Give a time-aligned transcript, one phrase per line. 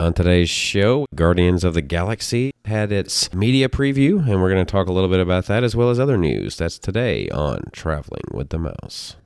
[0.00, 4.70] On today's show, Guardians of the Galaxy had its media preview, and we're going to
[4.70, 6.56] talk a little bit about that as well as other news.
[6.56, 9.16] That's today on Traveling with the Mouse.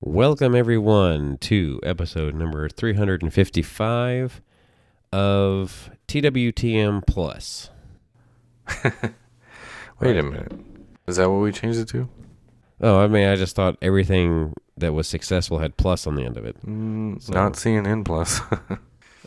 [0.00, 4.40] Welcome, everyone, to episode number 355
[5.12, 7.70] of TWTM Plus.
[9.98, 10.73] Wait a minute.
[11.06, 12.08] Is that what we changed it to?
[12.80, 16.36] Oh, I mean, I just thought everything that was successful had plus on the end
[16.36, 16.56] of it.
[16.66, 18.40] Mm, So- Not CNN Plus.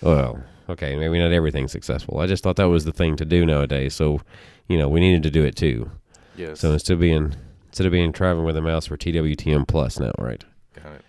[0.04, 2.20] Well, okay, maybe not everything's successful.
[2.20, 3.96] I just thought that was the thing to do nowadays.
[3.96, 4.22] So,
[4.68, 5.90] you know, we needed to do it too.
[6.36, 6.60] yes.
[6.60, 7.34] So instead of being
[7.70, 10.44] instead of being traveling with a mouse for TWTM Plus now, right?
[10.76, 11.02] Got it.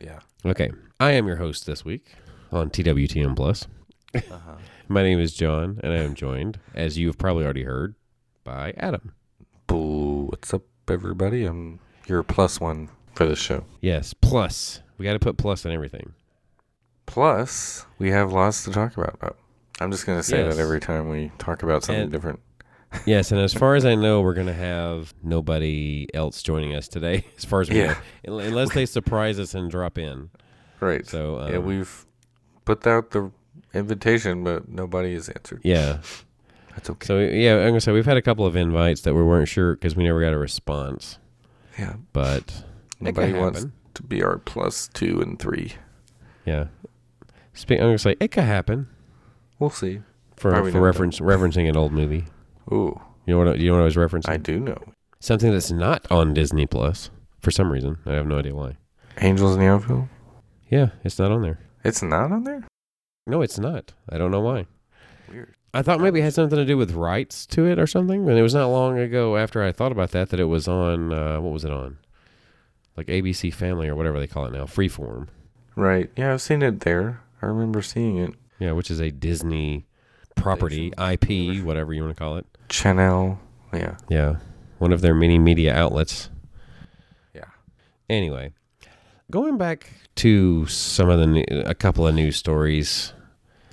[0.00, 0.20] Yeah.
[0.46, 2.14] Okay, I am your host this week
[2.50, 3.66] on TWTM Plus.
[4.14, 4.54] Uh-huh.
[4.88, 7.94] My name is John, and I am joined, as you've probably already heard,
[8.44, 9.12] by Adam.
[9.76, 11.46] What's up, everybody?
[11.46, 13.64] I'm your plus one for the show.
[13.80, 16.12] Yes, plus we got to put plus on everything.
[17.06, 19.18] Plus, we have lots to talk about.
[19.22, 19.30] Oh,
[19.80, 20.56] I'm just going to say Yes.
[20.56, 22.40] that every time we talk about something And- different.
[23.06, 26.86] Yes, and as far as I know, we're going to have nobody else joining us
[26.88, 27.24] today.
[27.38, 27.96] As far as we Yeah.
[28.26, 30.28] know, unless they surprise us and drop in.
[30.80, 31.06] Right.
[31.06, 32.04] So um, yeah, we've
[32.66, 33.30] put out the
[33.72, 35.62] invitation, but nobody has answered.
[35.64, 36.00] yeah.
[36.72, 37.06] That's okay.
[37.06, 39.74] So yeah, I'm gonna say we've had a couple of invites that we weren't sure
[39.74, 41.18] because we never got a response.
[41.78, 41.94] yeah.
[42.12, 42.64] But
[43.00, 45.72] Nobody wants to be our plus two and three.
[46.46, 46.66] Yeah.
[47.54, 48.88] Speak, I'm gonna say it could happen
[49.58, 50.00] We'll see.
[50.36, 52.24] for Probably for not, reference referencing an old movie.
[52.72, 53.58] Ooh, You know what?
[53.58, 54.28] You know what I was referencing?
[54.30, 54.78] I do know.
[55.20, 57.98] Something that's not on Disney Plus for some reason.
[58.06, 58.76] I have no idea why.
[59.20, 60.08] Angels in the Outfield?
[60.70, 61.60] Yeah, it's not on there.
[61.84, 62.64] It's not on there?
[63.26, 63.92] No, it's not.
[64.08, 64.66] I don't know why.
[65.28, 65.54] Weird.
[65.74, 68.28] I thought maybe it had something to do with rights to it or something.
[68.28, 71.12] And it was not long ago after I thought about that that it was on.
[71.12, 71.98] Uh, what was it on?
[72.96, 75.28] Like ABC Family or whatever they call it now, Freeform.
[75.74, 76.10] Right.
[76.16, 77.22] Yeah, I've seen it there.
[77.40, 78.34] I remember seeing it.
[78.58, 79.86] Yeah, which is a Disney
[80.36, 82.46] property, IP, whatever you want to call it.
[82.68, 83.38] Channel.
[83.72, 83.96] Yeah.
[84.08, 84.36] Yeah,
[84.78, 86.28] one of their many media outlets.
[87.34, 87.46] Yeah.
[88.10, 88.52] Anyway,
[89.30, 93.14] going back to some of the new, a couple of news stories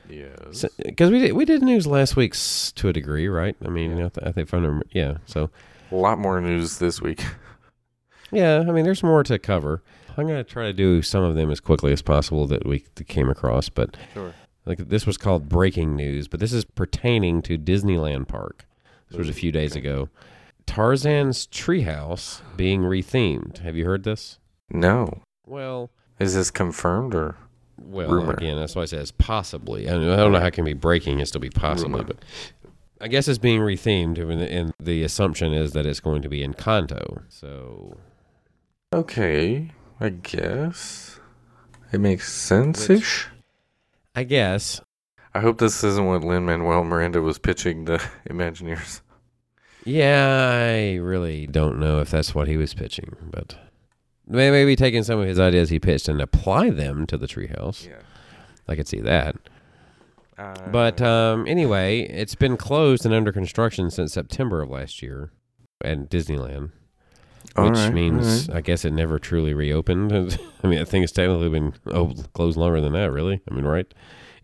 [0.10, 0.66] Yes.
[0.84, 2.34] because we did we did news last week
[2.76, 3.56] to a degree, right?
[3.64, 5.18] I mean, I, th- I think if I remember, yeah.
[5.26, 5.50] So
[5.92, 7.24] A lot more news this week.
[8.32, 9.82] yeah, I mean, there's more to cover.
[10.18, 13.30] I'm gonna try to do some of them as quickly as possible that we came
[13.30, 14.34] across, but Sure.
[14.66, 18.66] like this was called breaking news, but this is pertaining to Disneyland Park.
[19.10, 19.80] This was a few days Okay.
[19.80, 20.10] ago.
[20.66, 23.60] Tarzan's treehouse being rethemed.
[23.60, 24.40] Have you heard this?
[24.70, 25.22] No.
[25.48, 25.90] Well,
[26.20, 27.36] Is this confirmed or?
[27.86, 28.34] Well, Rumor.
[28.34, 29.88] again, that's why it it's possibly.
[29.90, 32.04] I don't, I don't know how it can be breaking and still be possibly, Rumor.
[32.14, 32.18] but
[33.02, 36.30] I guess it's being rethemed, and the, and the assumption is that it's going to
[36.30, 37.24] be Encanto.
[37.30, 37.98] So
[38.94, 39.72] Okay.
[40.00, 41.20] I guess.
[41.92, 43.28] It makes sense ish.
[44.16, 44.82] I guess,
[45.34, 47.98] I hope this isn't what Lin Manuel Miranda was pitching the
[48.30, 49.02] Imagineers.
[49.86, 53.56] yeah, I really don't know if that's what he was pitching, but
[54.30, 57.88] maybe taking some of his ideas he pitched and apply them to the treehouse.
[57.88, 58.02] Yeah.
[58.68, 59.36] I could see that.
[60.38, 65.32] Uh, But um, anyway, it's been closed and under construction since September of last year
[65.84, 66.72] at Disneyland,
[67.56, 68.58] which right, means right.
[68.58, 70.14] I guess it never truly reopened.
[70.64, 71.74] I mean, I think it's technically been
[72.34, 73.42] closed longer than that, really.
[73.50, 73.92] I mean, right?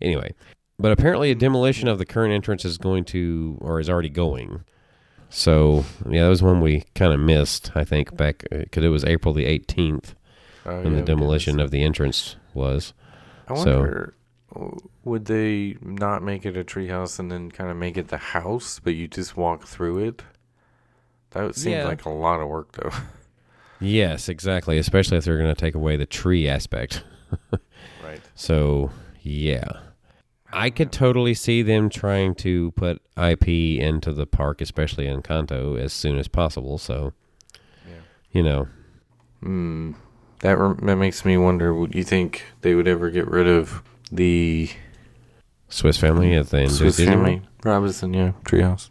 [0.02, 0.34] Anyway,
[0.78, 4.64] but apparently a demolition of the current entrance is going to, or is already going.
[5.28, 7.72] So yeah, that was one we kind of missed.
[7.74, 10.14] I think back uh, because it was April the 18th
[10.64, 12.92] Oh, when yeah, the demolition of the entrance was.
[13.48, 14.14] I wonder,
[14.52, 18.16] w- would they not make it a treehouse and then kind of make it the
[18.16, 20.22] house, but you just walk through it?
[21.30, 21.84] That seems Yeah.
[21.84, 22.90] like a lot of work, though.
[23.78, 24.78] Yes, exactly.
[24.78, 27.04] Especially if they're going to take away the tree aspect.
[28.02, 28.22] right.
[28.34, 28.90] So
[29.22, 29.68] yeah,
[30.56, 35.92] I could totally see them trying to put IP into the park, especially Encanto, as
[35.92, 36.78] soon as possible.
[36.78, 37.12] So
[37.86, 37.94] Yeah.
[38.32, 38.68] you know,
[39.42, 39.92] Hmm.
[40.40, 41.74] That rem- that makes me wonder.
[41.74, 44.70] Would you think they would ever get rid of the
[45.68, 47.10] Swiss Family at the end of Swiss World?
[47.10, 48.12] Family Robinson?
[48.14, 48.90] Yeah, treehouse.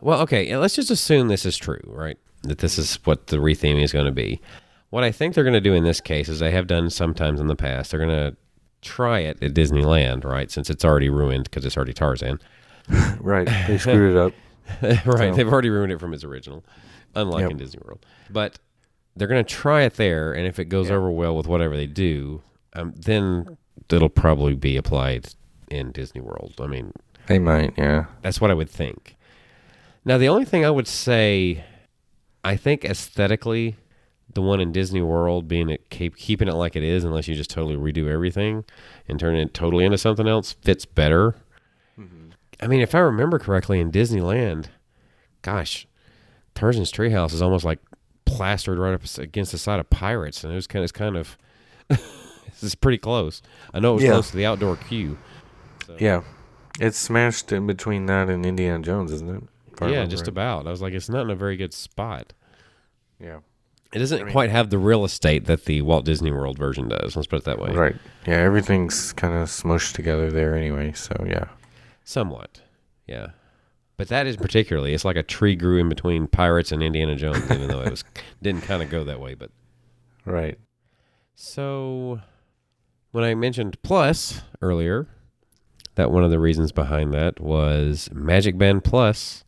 [0.00, 2.18] Well, okay, let's just assume this is true, right?
[2.42, 4.40] That this is what the retheming is going to be.
[4.90, 7.40] What I think they're going to do in this case is they have done sometimes
[7.40, 7.90] in the past.
[7.90, 8.36] They're going to
[8.82, 10.50] try it at Disneyland, right?
[10.50, 12.38] Since it's already ruined because it's already Tarzan.
[13.20, 13.48] right.
[13.66, 14.32] They screwed it up.
[15.06, 15.30] right.
[15.30, 16.64] So- They've already ruined it from its original,
[17.14, 17.50] unlike Yep.
[17.52, 18.04] in Disney World.
[18.30, 18.58] But
[19.16, 20.96] they're going to try it there, and if it goes Yeah.
[20.96, 22.42] over well with whatever they do,
[22.74, 23.56] um, then
[23.90, 25.26] it'll probably be applied
[25.70, 26.54] in Disney World.
[26.60, 26.92] I mean,
[27.26, 27.74] They might.
[27.76, 28.06] Yeah.
[28.22, 29.16] that's what I would think.
[30.04, 31.64] Now, the only thing I would say
[32.44, 33.76] I think aesthetically,
[34.34, 37.34] the one in Disney World being it keep, keeping it like it is, unless you
[37.34, 38.64] just totally redo everything
[39.08, 41.36] and turn it totally into something else, fits better.
[41.98, 42.30] Mm-hmm.
[42.60, 44.66] I mean, if I remember correctly, in Disneyland,
[45.42, 45.86] gosh,
[46.54, 47.78] Tarzan's treehouse is almost like
[48.24, 51.16] plastered right up against the side of Pirates, and it was kind of, it's kind
[51.16, 51.36] of,
[51.88, 53.42] this is pretty close.
[53.74, 54.10] I know it was Yeah.
[54.12, 55.18] close to the outdoor queue.
[55.86, 55.96] So.
[55.98, 56.22] Yeah,
[56.80, 59.42] it's smashed in between that and Indiana Jones, isn't it?
[59.90, 60.28] Yeah, just right.
[60.28, 60.66] about.
[60.68, 62.32] I was like, it's not in a very good spot.
[63.18, 63.40] Yeah.
[63.92, 66.88] It doesn't I mean- quite have the real estate that the Walt Disney World version
[66.88, 67.14] does.
[67.14, 67.72] Let's put it that way.
[67.72, 67.96] Right.
[68.26, 70.92] Yeah, everything's kind of smushed together there anyway.
[70.92, 71.44] So yeah.
[72.04, 72.60] Somewhat.
[73.06, 73.28] Yeah.
[73.98, 77.44] But that is particularly, it's like a tree grew in between Pirates and Indiana Jones,
[77.50, 78.04] even though it was
[78.42, 79.34] didn't kind of go that way.
[79.34, 79.50] But
[80.24, 80.58] Right.
[81.34, 82.20] so
[83.10, 85.06] when I mentioned Plus earlier,
[85.96, 89.44] that one of the reasons behind that was Magic Band Plus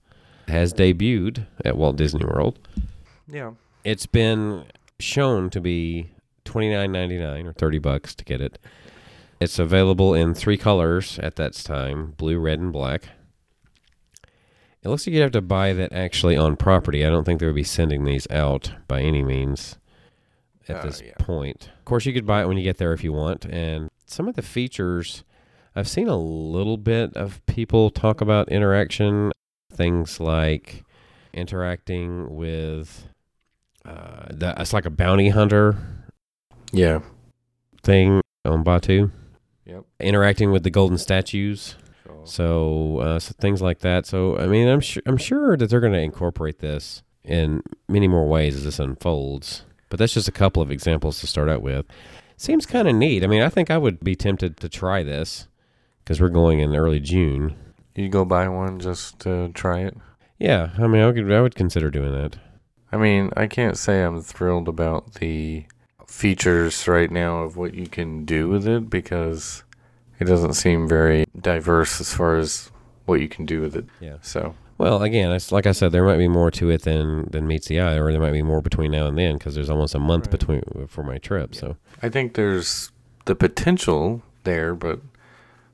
[0.49, 2.59] has debuted at Walt Disney World.
[3.27, 3.53] Yeah.
[3.85, 4.65] It's been
[4.99, 6.11] shown to be
[6.45, 8.59] twenty nine ninety nine or thirty bucks to get it.
[9.41, 13.09] It's available in three colors at that time: blue, red, and black.
[14.83, 17.05] It looks like you'd have to buy that actually on property.
[17.05, 19.79] I don't think they would be sending these out by any means
[20.69, 21.15] at Uh, this yeah.
[21.19, 21.71] point.
[21.79, 23.47] Of course, you could buy it when you get there if you want.
[23.47, 25.25] And some of the features,
[25.75, 29.33] I've seen a little bit of people talk about interaction,
[29.73, 30.85] things like
[31.33, 33.09] interacting with
[33.85, 34.27] uh,
[34.59, 35.77] it's like a bounty hunter
[36.73, 37.01] Yeah.
[37.83, 39.11] thing on Batuu,
[39.67, 39.85] Yep.
[40.01, 41.77] interacting with the golden statues.
[42.05, 42.21] Sure.
[42.25, 44.07] So, uh, so things like that.
[44.07, 48.09] So, I mean, I'm sure I'm sure that they're going to incorporate this in many
[48.09, 49.65] more ways as this unfolds.
[49.91, 51.87] But that's just a couple of examples to start out with.
[52.37, 53.23] Seems kind of neat.
[53.23, 55.47] I mean, I think I would be tempted to try this
[56.05, 57.55] because we're going in early June.
[57.95, 59.97] You go buy one just to try it.
[60.39, 62.37] Yeah, I mean, I would, I would consider doing that.
[62.95, 65.65] I mean, I can't say I'm thrilled about the
[66.07, 69.65] features right now of what you can do with it because
[70.21, 72.71] it doesn't seem very diverse as far as
[73.07, 73.87] what you can do with it.
[74.01, 74.19] Yeah.
[74.23, 77.49] So, Well, again, it's like I said, there might be more to it than than
[77.49, 79.95] meets the eye, or there might be more between now and then because there's almost
[79.97, 80.39] a month Right.
[80.39, 81.55] between for my trip.
[81.55, 82.93] So I think there's
[83.25, 85.01] the potential there, but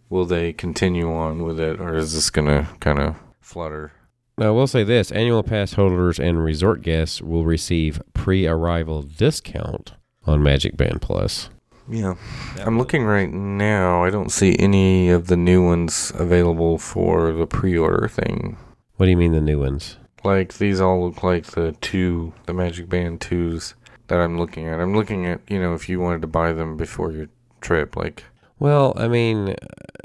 [0.08, 3.92] will they continue on with it or is this going to kind of flutter?
[4.40, 9.92] Now I will say this: annual pass holders and resort guests will receive pre-arrival discount
[10.26, 11.50] on Magic Band Plus.
[11.88, 12.14] Yeah.
[12.58, 14.04] I'm looking right now.
[14.04, 18.56] I don't see any of the new ones available for the pre-order thing.
[18.96, 19.96] What do you mean the new ones?
[20.22, 23.74] Like these all look like the two, the Magic Band twos
[24.06, 24.78] that I'm looking at.
[24.78, 27.28] I'm looking at, you know, if you wanted to buy them before your
[27.60, 28.24] trip, like
[28.58, 29.56] Well, I mean,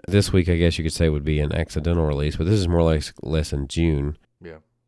[0.08, 2.68] this week I guess you could say would be an accidental release, but this is
[2.68, 4.18] more like less in June.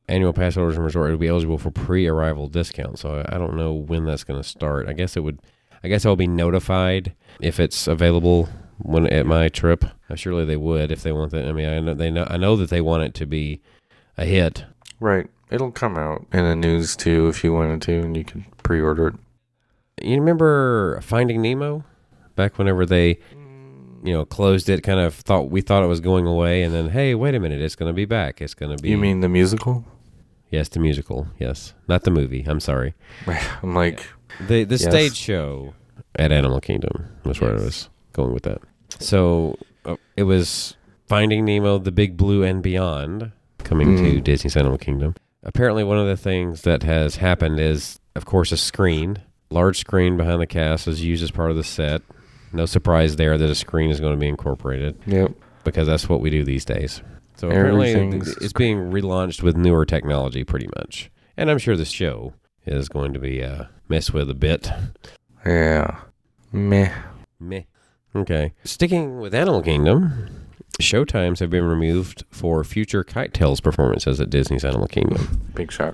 [0.09, 2.99] Annual pass holders and resort will be eligible for pre-arrival discount.
[2.99, 4.87] So I don't know when that's going to start.
[4.87, 5.39] I guess it would.
[5.83, 8.49] I guess I'll be notified if it's available
[8.79, 9.85] when at my trip.
[10.09, 11.45] Uh, Surely they would if they want that.
[11.45, 12.25] I mean, I know they know.
[12.29, 13.61] I know that they want it to be
[14.17, 14.65] a hit.
[14.99, 15.27] right.
[15.49, 19.07] It'll come out in the news too if you wanted to, and you can pre-order
[19.07, 19.15] it.
[20.01, 21.85] You remember Finding Nemo?
[22.35, 23.19] Back whenever they,
[24.03, 26.89] you know, closed it, kind of thought we thought it was going away, and then
[26.89, 28.41] hey, wait a minute, it's going to be back.
[28.41, 28.89] It's going to be.
[28.89, 29.85] You mean the musical?
[30.51, 31.27] Yes, the musical?
[31.39, 32.43] Yes, not the movie.
[32.47, 32.93] I'm sorry.
[33.63, 34.05] I'm like,
[34.47, 34.83] The the Yes.
[34.83, 35.73] stage show
[36.15, 38.59] at Animal Kingdom was where I was going with that.
[38.99, 40.75] So uh, it was
[41.07, 44.23] Finding Nemo, The Big Blue, and Beyond coming to Mm.
[44.23, 45.15] Disney's Animal Kingdom.
[45.43, 49.17] Apparently, one of the things that has happened is, of course, a screen,
[49.49, 52.01] large screen behind the cast is used as part of the set.
[52.53, 55.31] No surprise there that a screen is going to be incorporated yep.
[55.63, 57.01] because that's what we do these days.
[57.37, 61.11] So apparently, Everything's it's being relaunched with newer technology, pretty much.
[61.37, 62.33] And I'm sure the show
[62.65, 64.69] is going to be uh, messed with a bit.
[65.45, 65.99] Yeah.
[66.51, 66.91] Meh.
[67.39, 67.61] Meh.
[68.15, 68.53] Okay.
[68.63, 70.27] Sticking with Animal Kingdom,
[70.81, 75.51] showtimes have been removed for future Kite Tales performances at Disney's Animal Kingdom.
[75.53, 75.93] Big shock.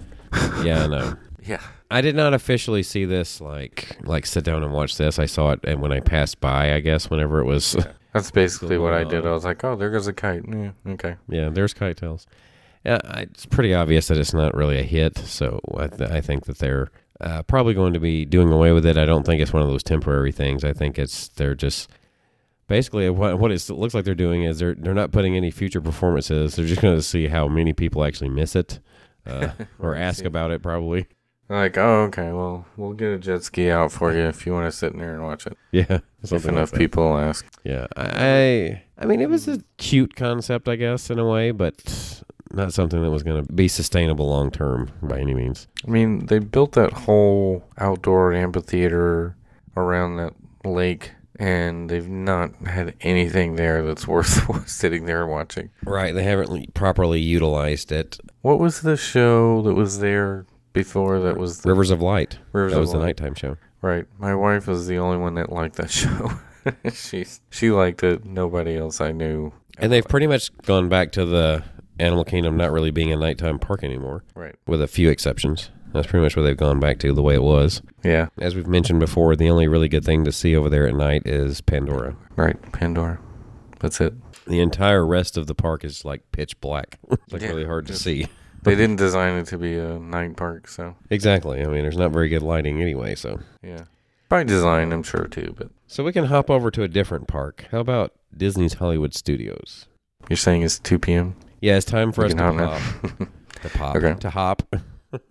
[0.64, 1.16] yeah, I know.
[1.46, 1.60] Yeah.
[1.94, 5.20] I did not officially see this like like sit down and watch this.
[5.20, 7.76] I saw it and when I passed by, I guess whenever it was
[8.14, 9.26] That's basically what I did.
[9.26, 10.44] I was like, oh, there goes a kite.
[10.48, 11.16] Yeah, okay.
[11.28, 12.28] yeah, there's Kite Tales.
[12.86, 16.46] Yeah, it's pretty obvious that it's not really a hit, so I, th- I think
[16.46, 18.98] that they're uh, probably going to be doing away with it.
[18.98, 20.64] I don't think it's one of those temporary things.
[20.64, 21.90] I think it's they're just
[22.68, 25.82] basically what what it looks like they're doing is they're they're not putting any future
[25.82, 26.56] performances.
[26.56, 28.80] They're just going to see how many people actually miss it
[29.26, 30.62] uh, or ask about it.
[30.62, 31.08] Probably,
[31.54, 32.32] Like, oh, okay.
[32.32, 34.98] Well, we'll get a jet ski out for you if you want to sit in
[35.00, 35.56] there and watch it.
[35.72, 36.00] yeah.
[36.24, 37.46] If something like enough people ask.
[37.66, 42.24] Yeah, I I mean it was a cute concept, I guess, in a way, but
[42.54, 45.68] not something that was going to be sustainable long term by any means.
[45.86, 49.36] I mean, they built that whole outdoor amphitheater
[49.76, 50.34] around that
[50.64, 55.72] lake, and they've not had anything there that's worth sitting there and watching.
[55.84, 58.18] Right, they haven't properly utilized it.
[58.42, 62.40] What was the show that was there before that was the Rivers of Light.
[62.52, 63.58] Rivers that of was the nighttime show.
[63.82, 64.06] Right.
[64.18, 66.32] My wife was the only one that liked that show.
[66.94, 68.26] she she liked it.
[68.26, 69.54] Nobody else I knew.
[69.78, 71.64] And they've pretty much gone back to the
[72.00, 74.56] Animal Kingdom not really being a nighttime park anymore, Right.
[74.68, 75.70] with a few exceptions.
[75.94, 77.82] That's pretty much where they've gone back to the way it was.
[78.04, 78.28] Yeah.
[78.40, 81.24] As we've mentioned before, the only really good thing to see over there at night
[81.28, 82.16] is Pandora.
[82.36, 82.60] Right.
[82.72, 83.20] Pandora.
[83.80, 84.14] That's it.
[84.48, 86.98] The entire rest of the park is like pitch black.
[87.12, 88.28] It's like Yeah, really hard to see.
[88.64, 91.62] They didn't design it to be a night park, so Exactly.
[91.62, 93.40] I mean, there's not very good lighting anyway, so.
[93.62, 93.84] yeah.
[94.30, 95.54] By design, I'm sure too.
[95.58, 97.66] But So we can hop over to a different park.
[97.72, 99.86] How about Disney's Hollywood Studios?
[100.30, 101.36] you're saying it's 2 p.m.
[101.62, 102.82] Yeah, it's time for We us to hop.
[103.62, 103.96] To pop.
[103.96, 104.16] Okay.
[104.20, 104.64] To hop.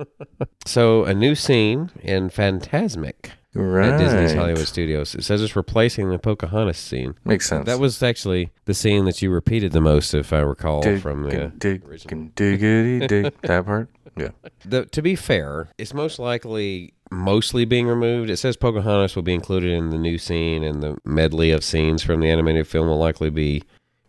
[0.66, 3.90] so a new scene in Fantasmic right.
[3.90, 5.14] at Disney's Hollywood Studios.
[5.14, 7.14] It says it's replacing the Pocahontas scene.
[7.24, 7.66] Makes sense.
[7.66, 11.24] That was actually the scene that you repeated the most, if I recall, dig, from
[11.24, 11.30] the.
[11.30, 12.30] dig, dig, original.
[12.34, 13.34] diggity dig.
[13.42, 13.88] That part.
[14.16, 14.30] Yeah.
[14.64, 14.86] the.
[14.86, 18.30] To be fair, it's most likely mostly being removed.
[18.30, 22.02] It says Pocahontas will be included in the new scene, and the medley of scenes
[22.02, 23.62] from the animated film will likely be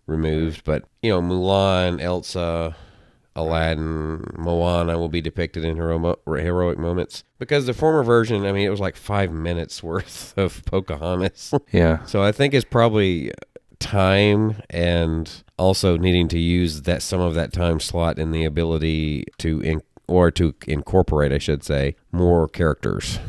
[0.08, 0.64] removed.
[0.64, 2.76] But you know, Mulan, Elsa,
[3.36, 8.66] Aladdin, Moana will be depicted in hero- heroic moments because the former version, I mean,
[8.66, 11.54] it was like five minutes worth of Pocahontas.
[11.72, 12.04] Yeah.
[12.06, 13.32] so I think it's probably
[13.80, 19.26] time and also needing to use that some of that time slot in the ability
[19.40, 23.20] to in, or to incorporate, I should say, more characters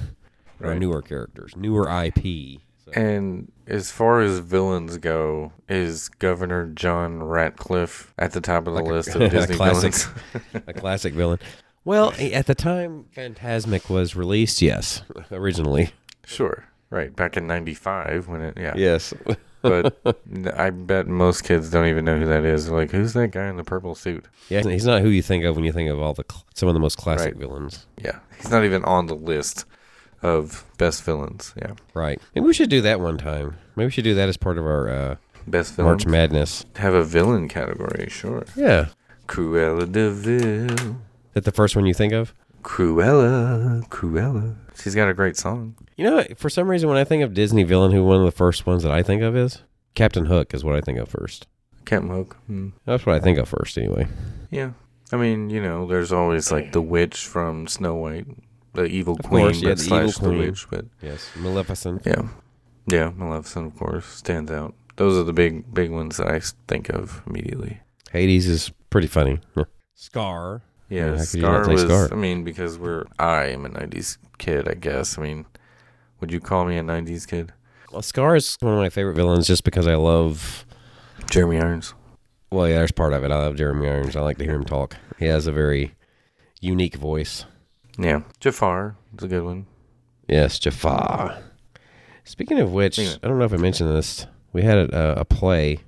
[0.61, 2.61] or newer characters, newer IP.
[2.87, 8.75] So, And as far as villains go, is Governor John Ratcliffe at the top of
[8.75, 9.95] the Like list a of Disney classic.
[9.95, 10.65] villains?
[10.67, 11.39] a classic villain.
[11.85, 15.91] Well, at the time Fantasmic was released, yes, originally.
[16.25, 16.65] Sure.
[16.91, 17.15] Right.
[17.15, 18.73] Back in 95 when it, yeah.
[18.77, 19.13] Yes.
[19.63, 19.97] But
[20.57, 22.67] I bet most kids don't even know who that is.
[22.67, 24.27] They're like, who's that guy in the purple suit?
[24.49, 26.69] Yeah, he's not who you think of when you think of all the cl- some
[26.69, 27.37] of the most classic Right.
[27.37, 27.87] villains.
[28.03, 28.19] Yeah.
[28.37, 29.65] He's not even on the list
[30.25, 31.55] of best villains.
[31.57, 31.73] Yeah.
[31.93, 32.21] Right.
[32.35, 33.57] Maybe we should do that one time.
[33.77, 35.17] Maybe we should do that as part of our uh,
[35.47, 36.05] Best villains.
[36.05, 36.65] March Madness.
[36.77, 38.47] Have a villain category, sure.
[38.57, 38.87] Yeah.
[39.29, 40.71] Cruella de Vil.
[40.73, 40.95] Is
[41.35, 42.35] that the first one you think of?
[42.63, 44.57] Cruella, Cruella.
[44.83, 45.77] She's got a great song.
[45.97, 48.33] You know, for some reason, when I think of Disney villain, who one of the
[48.33, 49.63] first ones that I think of is
[49.95, 51.47] Captain Hook, is what I think of first.
[51.85, 52.37] Captain Hook.
[52.47, 52.71] Hmm.
[52.87, 54.09] That's what I think of first, anyway.
[54.51, 54.71] Yeah.
[55.13, 58.27] I mean, you know, there's always like the witch from Snow White,
[58.75, 60.39] the evil Of queen, course, yeah, but the slash evil the queen.
[60.51, 60.67] witch.
[60.71, 62.03] But Yes, Maleficent.
[62.05, 62.23] yeah,
[62.87, 64.75] yeah, Maleficent, of course, stands out.
[64.97, 67.81] Those are the big, big ones that I think of immediately.
[68.13, 69.41] Hades is pretty funny.
[69.95, 70.63] Scar.
[70.89, 71.83] Yeah, how could Scar was.
[71.83, 72.09] Scar?
[72.13, 75.19] I mean, because we're I am a '90s kid, I guess.
[75.19, 75.47] I mean,
[76.21, 77.53] would you call me a '90s kid?
[77.91, 80.65] Well, Scar is one of my favorite villains just because I love.
[81.31, 81.95] Jeremy Irons.
[82.51, 83.31] Well, yeah, there's part of it.
[83.33, 84.15] I love Jeremy Irons.
[84.15, 84.97] I like to hear him talk.
[85.19, 85.95] He has a very
[86.61, 87.47] unique voice.
[87.99, 88.97] Yeah, Jafar.
[89.15, 89.67] It's a good one.
[90.29, 91.39] Yes, Jafar.
[92.25, 92.99] Speaking of which.
[92.99, 94.27] I don't know if I mentioned this.
[94.53, 95.81] We had a, a play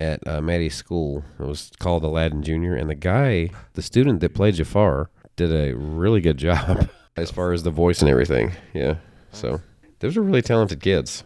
[0.00, 1.24] at uh, Maddie's school.
[1.38, 5.74] It was called Aladdin Junior, and the guy, the student that played Jafar, did a
[5.76, 8.52] really good job as far as the voice and everything.
[8.74, 8.96] Yeah,
[9.32, 9.60] so
[10.00, 11.24] those are really talented kids.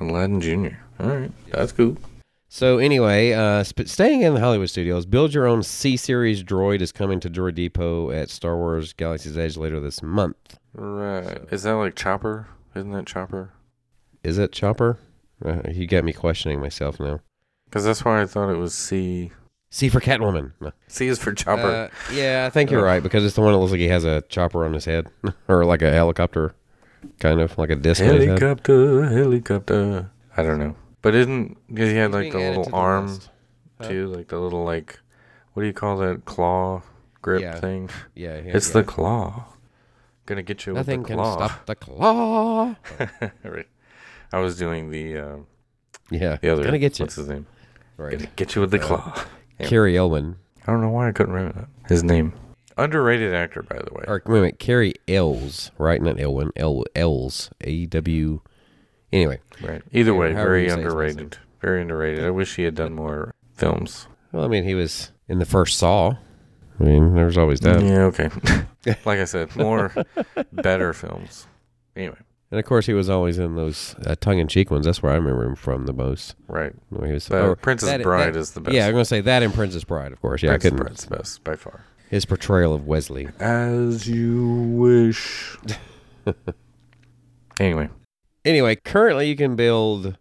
[0.00, 0.76] Aladdin Jr.
[1.00, 1.96] All right, that's cool.
[2.54, 6.82] So anyway, uh, sp- staying in the Hollywood studios, build your own C series droid
[6.82, 10.56] is coming to Droid Depot at Star Wars Galaxy's Edge later this month.
[10.72, 11.40] Right.
[11.50, 12.46] Is that like Chopper?
[12.76, 13.50] Isn't that Chopper?
[14.22, 15.00] Is it Chopper?
[15.44, 17.18] Uh, you got me questioning myself now.
[17.64, 19.32] Because that's why I thought it was C.
[19.70, 20.52] C for Catwoman.
[20.60, 20.70] No.
[20.86, 21.90] C is for Chopper.
[21.90, 24.04] Uh, yeah, I think you're right because it's the one that looks like he has
[24.04, 25.08] a chopper on his head,
[25.48, 26.54] or like a helicopter,
[27.18, 28.38] kind of like a disc on his head.
[28.38, 30.10] helicopter, helicopter.
[30.36, 30.76] I don't know.
[31.04, 33.20] But isn't because he had like the little to the arm.
[33.80, 33.88] Huh?
[33.88, 34.98] too, like the little like
[35.52, 36.82] what do you call that claw
[37.22, 37.60] grip Yeah.
[37.60, 37.90] thing?
[38.14, 38.80] Yeah, yeah It's yeah.
[38.80, 39.44] the claw.
[40.26, 41.36] Gonna get you nothing with the claw.
[41.36, 42.74] can stop the claw.
[43.44, 43.68] right.
[44.32, 45.36] I was doing the uh,
[46.10, 46.64] Yeah, the other.
[46.64, 47.04] gonna get you.
[47.04, 47.46] What's his name?
[47.96, 49.14] Right, Gonna get you with the claw.
[49.60, 49.66] Yeah.
[49.68, 51.88] Cary Elwin, I don't know why I couldn't remember that.
[51.88, 52.32] His name.
[52.76, 54.04] Underrated actor, by the way.
[54.08, 56.02] or wait a minute, Cary Ells, right?
[56.02, 58.40] Not Elwin, El Ells, A W.
[59.14, 59.80] Anyway, Right.
[59.92, 61.38] Either way, very you say his last underrated.
[61.60, 62.24] Very underrated.
[62.24, 64.08] I wish he had done more films.
[64.32, 66.14] well, I mean, he was in the first Saw.
[66.80, 67.80] I mean, there's always that.
[67.82, 68.28] Yeah, okay.
[69.04, 69.94] like I said, more
[70.52, 71.46] better films.
[71.94, 72.16] Anyway,
[72.50, 74.84] And of course, he was always in those uh, tongue-in-cheek ones.
[74.86, 76.34] That's where I remember him from the most.
[76.48, 76.72] Right.
[76.90, 78.74] Where he was, But or Princess that- Bride that- is the best.
[78.74, 80.42] Yeah, I'm gonna say that in Princess Bride, of course.
[80.42, 80.84] Yeah, Princess I couldn't.
[80.86, 81.84] Bride's the best by far.
[82.10, 83.28] His portrayal of Westley.
[83.38, 84.44] As you
[84.76, 85.56] wish.
[87.60, 87.88] anyway,
[88.44, 90.18] Anyway, currently you can build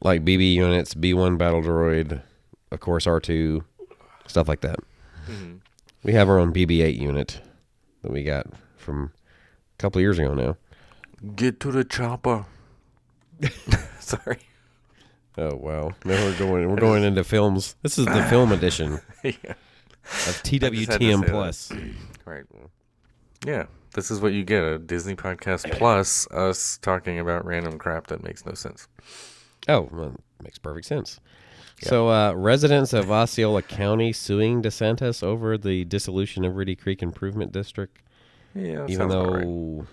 [0.00, 2.22] like BB units, B1 battle droid,
[2.70, 3.64] of course R2,
[4.26, 4.76] stuff like that.
[5.28, 5.56] Mm-hmm.
[6.04, 7.40] We have our own BB-8 unit
[8.02, 8.46] that we got
[8.76, 10.56] from a couple years ago now.
[11.34, 12.46] get to the chopper.
[14.00, 14.38] Sorry.
[15.38, 15.92] Oh wow!
[16.04, 17.74] Now we're going we're going into films.
[17.80, 19.30] This is the film edition yeah.
[19.46, 19.56] of
[20.04, 21.26] just had to say TWTM.
[21.26, 21.72] Plus.
[22.26, 22.44] Right.
[23.46, 23.66] Yeah.
[23.94, 28.22] This is what you get a Disney podcast plus us talking about random crap that
[28.22, 28.88] makes no sense.
[29.68, 31.20] Oh, well, makes perfect sense.
[31.82, 37.52] So, uh, residents of Osceola County suing DeSantis over the dissolution of Reedy Creek Improvement
[37.52, 37.98] District.
[38.54, 38.84] Yeah.
[38.86, 39.86] even though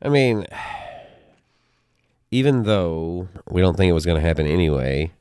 [0.00, 0.46] I mean
[2.30, 5.12] even though we don't think it was going to happen anyway,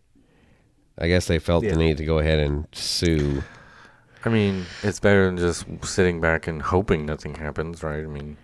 [0.98, 1.72] I guess they felt Yeah.
[1.72, 3.44] the need to go ahead and sue.
[4.26, 8.04] I mean, it's better than just sitting back and hoping nothing happens, right?
[8.04, 8.38] I mean,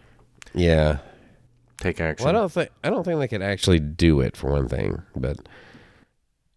[0.53, 0.99] Yeah.
[1.77, 2.25] take action.
[2.25, 5.01] Well, I don't think I don't think they could actually do it for one thing,
[5.15, 5.37] but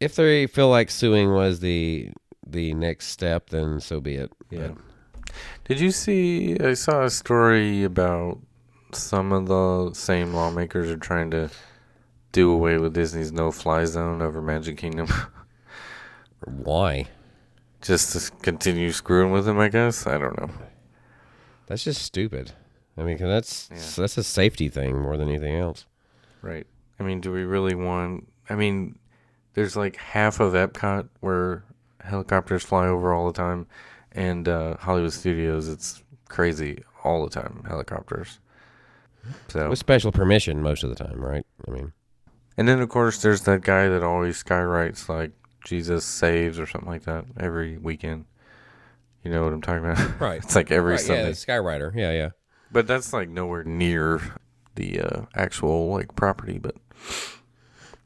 [0.01, 2.11] if they feel like suing was the
[2.47, 4.33] the next step, then so be it.
[4.51, 4.69] Yeah.
[4.69, 5.33] But-
[5.65, 6.57] Did you see?
[6.61, 8.39] I saw a story about
[8.93, 11.51] some of the same lawmakers are trying to
[12.33, 15.09] do away with Disney's no-fly zone over Magic Kingdom,
[16.45, 17.07] why?
[17.83, 19.59] Just to continue screwing with them.
[19.59, 20.51] I guess I don't know.
[21.67, 22.53] That's just stupid.
[22.97, 24.03] I mean, 'cause that's Yeah.
[24.03, 25.87] that's a safety thing more than anything else.
[26.43, 26.67] Right.
[26.99, 28.29] I mean, do we really want?
[28.51, 28.99] I mean,
[29.55, 31.65] there's like half of Epcot where
[32.01, 33.67] helicopters fly over all the time,
[34.13, 38.41] and uh, Hollywood Studios, it's crazy all the time helicopters.
[39.49, 41.45] So, With special permission most of the time, right?
[41.67, 41.93] I mean,
[42.57, 45.33] and then of course there's that guy that always skywrites like
[45.69, 48.25] Jesus saves or something like that every weekend.
[49.23, 50.21] You know what I'm talking about?
[50.21, 50.43] Right.
[50.43, 51.95] it's like every right, Sunday, yeah, Skyrider.
[51.95, 52.31] Yeah, yeah.
[52.73, 54.21] but that's like nowhere near
[54.77, 56.59] the uh, actual like property.
[56.59, 56.77] But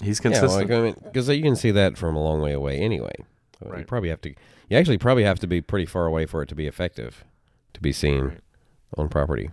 [0.03, 0.69] he's Yeah, consistent.
[0.71, 3.13] well, I mean, because you can see that from a long way away anyway.
[3.61, 4.31] So You probably have to.
[4.69, 7.25] You actually probably have to be pretty far away for it to be effective,
[7.75, 8.41] to be seen Right.
[8.97, 9.51] on property.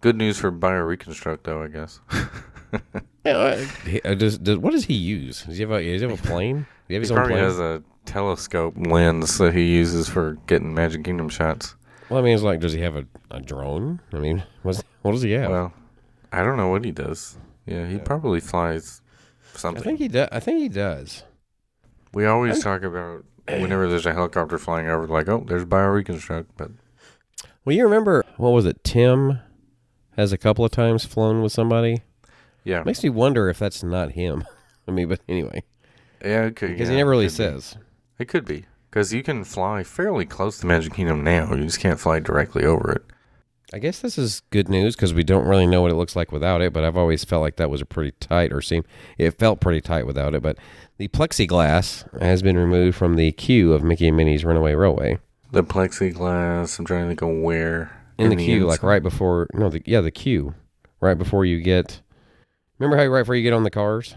[0.00, 2.00] Good news for bioreconstruct, though, I guess.
[3.26, 3.36] Yeah.
[3.38, 5.42] I- he- uh, does, does, what does he use?
[5.42, 6.66] Does he have a, does he have a plane?
[6.90, 7.44] He he probably plane?
[7.44, 11.76] has a telescope lens that he uses for getting Magic Kingdom shots.
[12.08, 14.00] well, I mean, it's like, does he have a, a drone?
[14.12, 15.50] I mean, what's, what does he have?
[15.50, 15.72] Well,
[16.32, 17.38] I don't know what he does.
[17.66, 19.02] Yeah, he probably flies
[19.54, 19.82] something.
[19.82, 20.28] I think he does.
[20.32, 21.22] I think he does.
[22.12, 26.46] we always talk about whenever there's a helicopter flying over, like, oh, there's bioreconstruct.
[26.56, 26.70] But
[27.64, 28.82] Well, you remember what was it?
[28.82, 29.38] Tim
[30.16, 32.02] has a couple of times flown with somebody.
[32.64, 34.44] yeah, Makes me wonder if that's not him.
[34.88, 35.62] I mean, but anyway,
[36.24, 36.70] yeah, it could.
[36.70, 37.36] because yeah, he never really could be.
[37.36, 37.76] says.
[38.18, 41.54] It could be because you can fly fairly close to Magic Kingdom now.
[41.54, 43.02] You just can't fly directly over it.
[43.72, 46.32] I guess this is good news because we don't really know what it looks like
[46.32, 46.72] without it.
[46.72, 49.80] But I've always felt like that was a pretty tight, or seemed it felt pretty
[49.80, 50.42] tight without it.
[50.42, 50.58] But
[50.98, 55.18] the plexiglass has been removed from the queue of Mickey and Minnie's Runaway Railway.
[55.52, 56.78] The plexiglass.
[56.78, 60.00] I'm trying to think of where In, the, queue, like right before no, the, yeah,
[60.00, 60.54] the queue,
[61.00, 62.02] right before you get.
[62.78, 64.16] Remember how right before you get on the cars,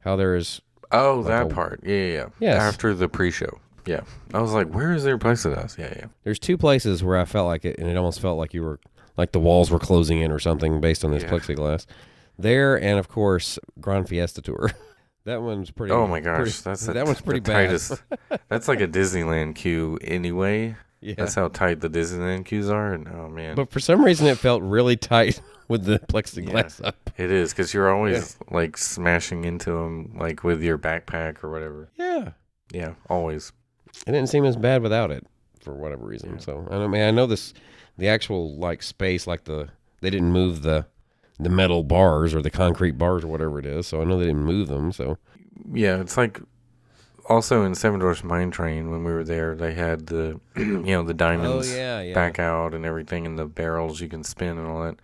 [0.00, 0.60] how there's
[0.92, 1.80] Oh, Like that a- part.
[1.84, 2.26] Yeah, yeah, yeah.
[2.40, 2.62] Yes.
[2.62, 3.58] After the pre-show.
[3.86, 4.00] Yeah.
[4.34, 5.78] I was like, where is their plexiglass?
[5.78, 6.06] Yeah, yeah.
[6.24, 8.80] there's two places where I felt like it, and it almost felt like you were
[9.16, 11.30] like the walls were closing in or something based on this Yeah.
[11.30, 11.86] plexiglass.
[12.38, 14.70] There and of course Grand Fiesta Tour.
[15.24, 15.92] that one's pretty.
[15.92, 17.66] Oh my gosh, pretty- that's that one's pretty bad.
[17.68, 18.02] tightest.
[18.48, 20.76] that's like a Disneyland queue anyway.
[21.00, 21.14] Yeah.
[21.16, 22.92] That's how tight the Disneyland queues are.
[22.92, 27.10] And oh man, But for some reason, it felt really tight with the plexiglass up.
[27.16, 31.88] it is because you're always like smashing into them, like with your backpack or whatever.
[31.96, 32.30] Yeah,
[32.72, 33.52] Yeah, always.
[34.06, 35.24] it didn't seem as bad without it
[35.60, 36.32] for whatever reason.
[36.34, 36.38] Yeah.
[36.38, 37.54] So I don't- I mean, I know this,
[37.96, 39.68] the actual like space, like the
[40.00, 40.86] they didn't move the
[41.40, 43.86] the metal bars or the concrete bars or whatever it is.
[43.86, 44.90] So I know they didn't move them.
[44.90, 45.18] So
[45.72, 46.40] Yeah, it's like
[47.28, 51.02] also in Seven Dwarfs Mine Train when we were there, they had the you know
[51.02, 52.14] the oh, diamonds Oh, yeah, yeah.
[52.14, 54.96] back out and everything, and the barrels you can spin and all that.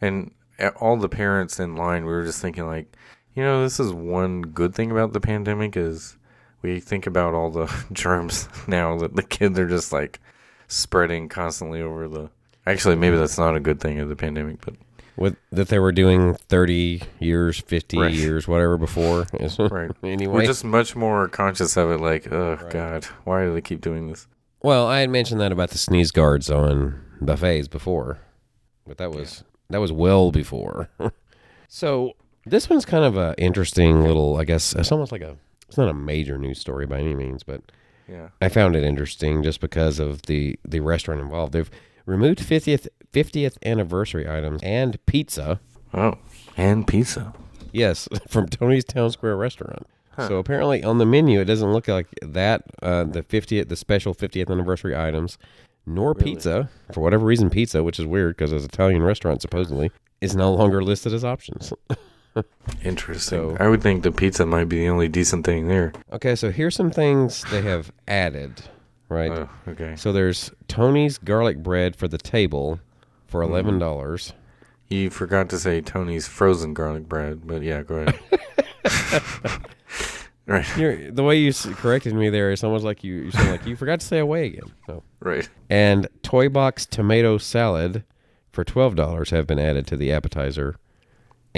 [0.00, 2.94] And eh, all the parents in line, we were just thinking like,
[3.34, 6.16] you know, this is one good thing about the pandemic is
[6.62, 10.20] we think about all the germs now that the kids are just like
[10.68, 12.30] spreading constantly over the.
[12.66, 14.74] Actually, maybe that's not a good thing of the pandemic, but
[15.16, 18.12] with that they were doing thirty years, fifty Right.
[18.12, 19.26] years, whatever before.
[19.58, 19.90] right.
[20.02, 22.00] anyway, We're just much more conscious of it.
[22.00, 22.70] Like, oh Right.
[22.70, 24.26] God, why do they keep doing this?
[24.62, 28.18] Well, I had mentioned that about the sneeze guards on buffets before,
[28.86, 30.88] but that was that was well before.
[31.68, 32.12] So
[32.46, 34.36] this one's kind of a interesting little.
[34.36, 35.36] I guess it's almost like a.
[35.66, 37.62] It's not a major news story by any means, but
[38.08, 38.28] Yeah.
[38.40, 41.52] I found it interesting just because of the the restaurant involved.
[41.52, 41.70] They've
[42.06, 45.60] removed 50th 50th anniversary items and pizza.
[45.92, 46.14] Oh,
[46.56, 47.32] and pizza.
[47.72, 49.86] Yes, from Tony's Town Square restaurant.
[50.16, 54.14] So apparently on the menu it doesn't look like that uh, the 50th the special
[54.14, 55.38] 50th anniversary items
[55.86, 59.90] nor pizza for whatever reason pizza which is weird because as Italian restaurant supposedly
[60.20, 61.72] is no longer listed as options.
[62.84, 63.20] Interesting.
[63.38, 65.92] So- I would think the pizza might be the only decent thing there.
[66.12, 68.62] okay, so here's some things they have added,
[69.08, 69.30] right?
[69.30, 69.96] Oh, okay.
[69.96, 72.80] So there's Tony's garlic bread for the table
[73.26, 73.52] for mm-hmm.
[73.52, 74.32] eleven dollars.
[74.88, 78.20] You forgot to say Tony's frozen garlic bread, but yeah, go ahead.
[80.46, 83.66] right, You're The way you corrected me there is almost like you you said like
[83.66, 84.72] you forgot to say away again.
[84.86, 85.02] So.
[85.20, 85.48] right.
[85.70, 88.04] And toy box tomato salad
[88.52, 90.76] for twelve dollars have been added to the appetizer.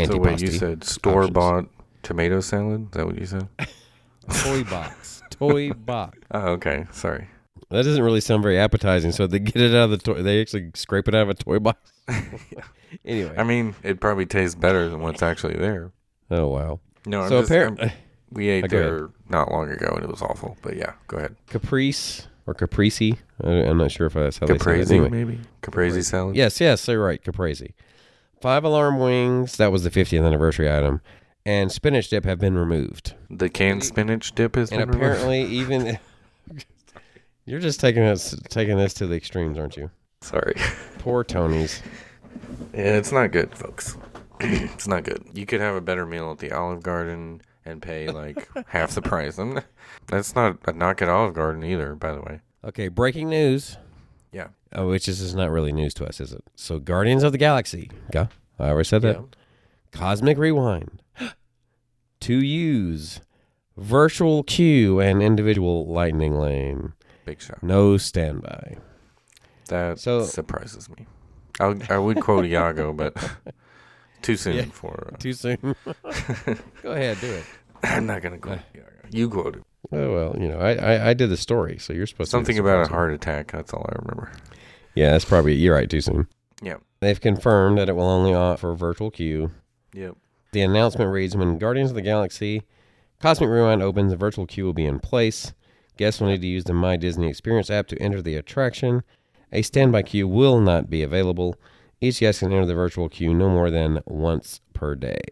[0.04, 1.66] So wait, you said store bought
[2.02, 2.86] tomato salad?
[2.86, 3.48] Is that what you said?
[4.30, 6.18] toy box, toy box.
[6.30, 6.86] Oh, okay.
[6.92, 7.28] Sorry.
[7.70, 9.12] That doesn't really sound very appetizing.
[9.12, 10.22] So they get it out of the toy.
[10.22, 11.92] They actually scrape it out of a toy box.
[13.04, 13.34] anyway.
[13.36, 15.92] I mean, it probably tastes better than what's actually there.
[16.30, 16.80] oh wow.
[17.06, 17.92] No, I'm so just, apparently, I'm-
[18.30, 18.70] we ate ahead.
[18.70, 20.56] there not long ago and it was awful.
[20.62, 21.36] But yeah, go ahead.
[21.48, 23.16] Caprice or Caprese.
[23.42, 24.60] I- I'm not sure if that's how they say it.
[24.60, 25.08] Caprese, Anyway.
[25.10, 25.40] maybe?
[25.62, 26.36] Caprese salad?
[26.36, 27.22] Yes, yes, you're right.
[27.22, 27.74] Caprese.
[28.40, 29.56] Five alarm wings.
[29.56, 31.00] That was the 50th anniversary item.
[31.44, 33.14] And spinach dip have been removed.
[33.30, 35.04] The canned spinach dip has And been removed?
[35.22, 35.98] apparently, even
[37.46, 39.90] you're just taking us taking this to the extremes, aren't you?
[40.20, 40.54] Sorry.
[40.98, 41.80] Poor Tony's.
[42.74, 43.96] Yeah, it's not good, folks.
[44.40, 45.24] it's not good.
[45.32, 49.02] You could have a better meal at the Olive Garden and pay like half the
[49.02, 49.38] price.
[49.38, 49.60] I'm
[50.08, 52.40] that's not a knock at Olive Garden either, by the way.
[52.64, 53.76] Okay, breaking news.
[54.32, 54.48] Yeah.
[54.74, 56.44] Oh, which is, is not really news to us, is it?
[56.56, 57.90] So, Guardians of the Galaxy.
[58.12, 58.26] Yeah,
[58.58, 59.22] I already said that.
[59.92, 61.00] Cosmic Rewind.
[62.20, 63.20] to use
[63.76, 66.92] virtual queue and individual lightning lane.
[67.26, 67.62] Big shot.
[67.62, 68.78] No standby.
[69.68, 71.06] That So- surprises me.
[71.60, 73.14] I would, I would quote Iago, but
[74.22, 74.64] too soon Yeah.
[74.66, 75.10] for.
[75.12, 75.56] Uh, Too soon.
[76.82, 77.44] Go ahead, do it.
[77.82, 78.88] I'm not gonna quote Iago.
[79.10, 79.62] You quoted.
[79.92, 82.36] Oh well, you know, I, I I did the story, so you're supposed to.
[82.36, 83.52] Something to about a heart attack.
[83.52, 84.32] That's all I remember.
[84.94, 85.88] Yeah, that's probably you're right.
[85.88, 86.26] Too soon.
[86.62, 86.76] Yeah.
[87.00, 89.50] They've confirmed that it will only offer virtual queue.
[89.94, 90.16] Yep.
[90.52, 92.62] The announcement reads: When Guardians of the Galaxy
[93.20, 95.52] Cosmic Rewind opens, the virtual queue will be in place.
[95.96, 99.02] Guests will need to use the My Disney Experience app to enter the attraction.
[99.52, 101.56] A standby queue will not be available.
[102.00, 105.22] Each guest can enter the virtual queue no more than once per day.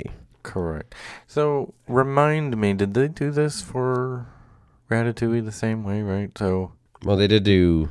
[0.42, 0.94] Correct.
[1.27, 4.27] So remind me, did they do this for
[4.90, 6.03] Ratatouille the same way?
[6.03, 6.37] Right.
[6.38, 6.72] So
[7.05, 7.90] Well, they did do.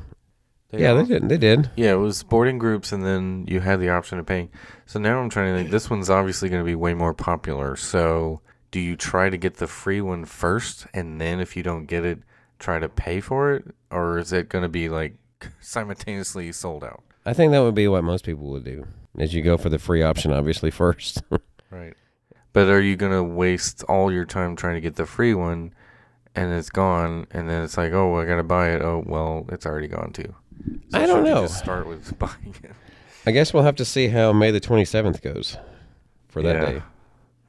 [0.71, 1.29] yeah, they did.
[1.29, 1.69] They did.
[1.75, 4.49] Yeah, it was boarding groups, and then you had the option of paying.
[4.87, 5.71] So now I'm trying to think.
[5.71, 7.75] This one's obviously going to be way more popular.
[7.75, 11.85] So do you try to get the free one first, and then if you don't
[11.85, 12.19] get it,
[12.63, 15.15] try to pay for it, or is it going to be like
[15.61, 17.03] simultaneously sold out?
[17.25, 18.87] I think that would be what most people would do.
[19.19, 21.21] As you go for the free option, obviously first.
[21.69, 21.93] Right.
[22.53, 25.73] But are you going to waste all your time trying to get the free one,
[26.35, 28.81] and it's gone, and then it's like, oh, I got to buy it.
[28.81, 30.33] Oh, well, it's already gone too.
[30.89, 31.47] So I don't know.
[31.47, 32.71] Start with buying it.
[33.25, 35.57] I guess we'll have to see how May the 27th goes
[36.27, 36.71] for that Yeah.
[36.71, 36.81] day.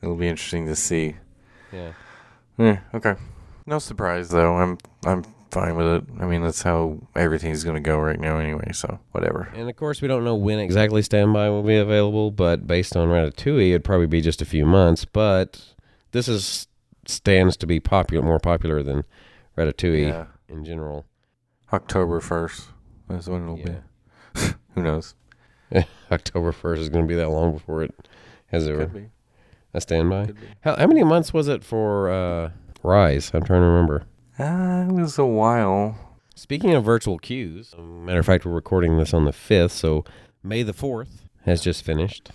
[0.02, 1.16] It'll be interesting to see.
[1.72, 1.92] Yeah.
[2.58, 3.14] Yeah, okay.
[3.66, 4.56] No surprise though.
[4.56, 6.04] I'm I'm fine with it.
[6.20, 9.50] I mean, that's how everything's going to go right now anyway, so whatever.
[9.54, 13.08] And of course, we don't know when exactly standby will be available, but based on
[13.08, 15.04] Ratatouille, it'd probably be just a few months.
[15.04, 15.64] But
[16.10, 16.66] this is
[17.06, 19.04] stands to be popular, more popular than
[19.56, 20.26] Ratatouille Yeah.
[20.48, 21.04] in general.
[21.72, 22.66] October 1st.
[23.08, 23.80] That's when it'll Yeah.
[24.34, 24.40] be.
[24.74, 25.14] Who knows?
[26.10, 28.08] October 1st is going to be that long before it
[28.48, 29.10] has be.
[29.74, 30.30] a standby.
[30.62, 32.50] How, how many months was it for uh,
[32.84, 33.30] Rise?
[33.34, 34.04] I'm trying to remember.
[34.38, 35.96] Uh, it was a while.
[36.34, 40.04] Speaking of virtual queues, um, matter of fact, we're recording this on the 5th, so
[40.42, 42.30] May the 4th has just finished.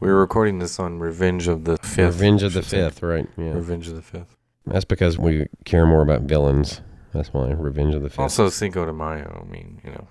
[0.00, 2.06] We were recording this on Revenge of the 5th.
[2.06, 2.78] Revenge of the should say.
[2.78, 3.28] 5th, right?
[3.38, 3.52] Yeah.
[3.54, 4.26] Revenge of the 5th.
[4.66, 6.80] That's because we care more about villains.
[7.12, 8.18] That's why Revenge of the Fifth.
[8.18, 9.44] Also Cinco de Mayo.
[9.46, 10.08] I mean, you know.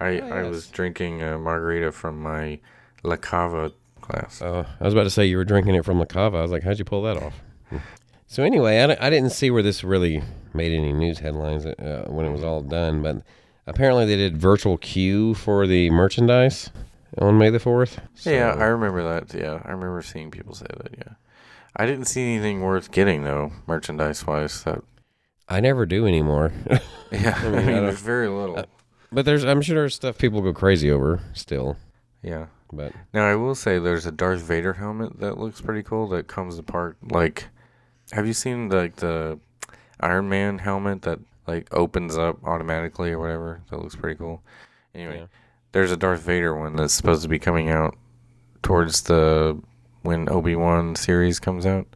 [0.00, 2.58] I, Oh, I was drinking a margarita from my
[3.04, 4.42] La Cava class.
[4.42, 6.38] Oh, I was about to say you were drinking it from La Cava.
[6.38, 7.40] I was like, how'd you pull that off?
[8.32, 10.22] so anyway, I, I didn't see where this really
[10.54, 13.22] made any news headlines uh, when it was all done, but
[13.66, 16.70] apparently they did virtual queue for the merchandise
[17.18, 18.00] on May the fourth.
[18.24, 19.34] Yeah, I remember that.
[19.34, 20.94] Yeah, I remember seeing people say that.
[20.96, 21.12] Yeah,
[21.76, 24.64] I didn't see anything worth getting though, merchandise wise.
[24.64, 24.82] That
[25.48, 26.52] I never do anymore.
[27.12, 28.58] yeah, I I mean, mean, I don't- there's very little.
[28.58, 28.64] uh,
[29.14, 31.76] but there's, I'm sure there's stuff people go crazy over still.
[32.22, 36.08] yeah, But Now I will say there's a Darth Vader helmet that looks pretty cool
[36.08, 37.48] that comes apart like
[38.12, 39.38] have you seen like the
[40.00, 43.62] Iron Man helmet that like opens up automatically or whatever?
[43.70, 44.42] That looks pretty cool.
[44.94, 45.26] Anyway, Yeah.
[45.72, 47.96] there's a Darth Vader one that's supposed to be coming out
[48.62, 49.60] towards the
[50.02, 51.86] when Obi-Wan series comes out.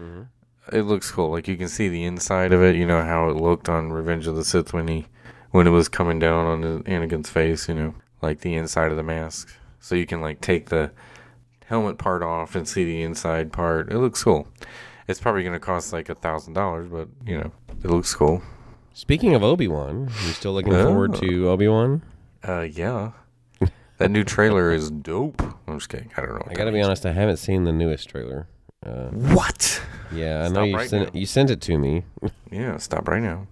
[0.00, 0.26] Mhm.
[0.72, 1.30] It looks cool.
[1.30, 4.26] Like you can see the inside of it, you know how it looked on Revenge
[4.26, 5.06] of the Sith when he
[5.50, 9.02] when it was coming down on Anakin's face, you know, like the inside of the
[9.02, 9.54] mask.
[9.80, 10.92] So you can like take the
[11.66, 13.90] helmet part off and see the inside part.
[13.92, 14.48] It looks cool.
[15.08, 17.50] It's probably going to cost like a thousand dollars, but you know,
[17.82, 18.42] it looks cool.
[18.94, 22.02] speaking of Obi Wan, you still looking forward to Obi Wan?
[22.46, 23.12] Uh, yeah,
[23.98, 25.42] that new trailer is dope.
[25.66, 26.10] I'm just kidding.
[26.16, 26.42] I don't know.
[26.48, 27.04] I got to be honest.
[27.06, 28.46] I haven't seen the newest trailer.
[28.84, 29.80] Uh, What?
[30.12, 31.20] yeah, I know you right sent now.
[31.20, 32.04] you sent it to me.
[32.50, 33.46] Yeah, stop right now.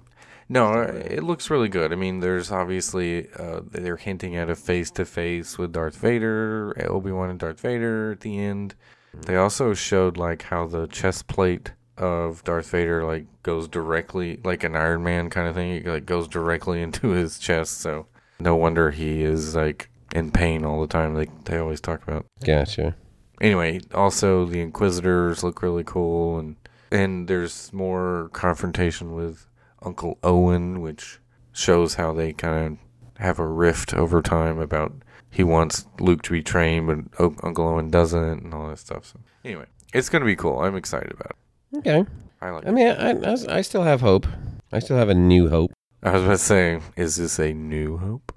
[0.48, 1.92] No, uh, it looks really good.
[1.92, 6.74] I mean, there's obviously uh, they're hinting at a face to face with Darth Vader,
[6.90, 8.74] Obi Wan and Darth Vader at the end.
[9.14, 14.64] They also showed like how the chest plate of Darth Vader like goes directly like
[14.64, 15.72] an Iron Man kind of thing.
[15.72, 17.78] It like goes directly into his chest.
[17.78, 18.06] So
[18.38, 21.14] no wonder he is like in pain all the time.
[21.14, 22.26] Like they always talk about.
[22.44, 22.96] Gotcha.
[23.40, 26.56] Anyway, also the Inquisitors look really cool, and
[26.90, 29.46] and there's more confrontation with
[29.82, 31.20] Uncle Owen, which
[31.52, 34.92] shows how they kind of have a rift over time about
[35.30, 39.06] he wants Luke to be trained, but o- Uncle Owen doesn't, and all that stuff.
[39.06, 40.60] So anyway, it's gonna be cool.
[40.60, 41.32] I'm excited about
[41.72, 41.78] it.
[41.78, 42.04] Okay.
[42.42, 42.66] I like.
[42.66, 44.26] I mean, I, I, I still have hope.
[44.72, 45.72] I still have a new hope.
[46.02, 48.32] I was about to say, is this a new hope?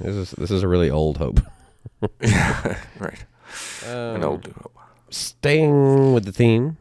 [0.00, 1.40] This is this is a really old hope.
[2.20, 3.24] yeah, right.
[3.86, 4.72] Um, An old hope.
[5.10, 6.76] Staying with the theme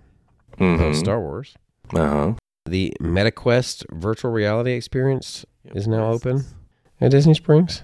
[0.60, 0.84] Mm-hmm.
[0.84, 1.56] of Star Wars,
[1.96, 2.34] Uh huh.
[2.66, 6.46] the MetaQuest virtual reality experience is now open
[7.02, 7.82] at Disney Springs.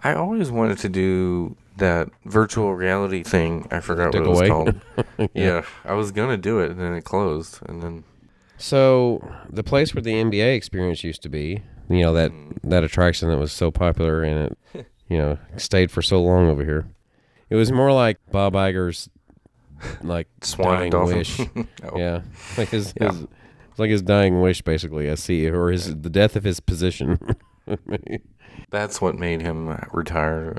[0.00, 3.68] I always wanted to do that virtual reality thing.
[3.70, 4.48] I forgot Took what it was away.
[4.48, 5.30] called.
[5.34, 5.62] yeah.
[5.84, 8.04] I was gonna do it, and then it closed, and then
[8.56, 12.56] So the place where the NBA experience used to be, you know that mm.
[12.64, 16.64] that attraction that was so popular and it, you know, stayed for so long over
[16.64, 16.86] here.
[17.50, 19.08] It was more like Bob Iger's,
[20.02, 21.18] like Swan dying Dolphin.
[21.18, 21.40] wish.
[21.84, 21.96] Oh.
[21.96, 22.22] Yeah,
[22.56, 23.12] like his, Yeah.
[23.12, 25.08] his it's like his dying wish, basically.
[25.10, 27.18] I see, or his the death of his position.
[28.70, 30.58] That's what made him retire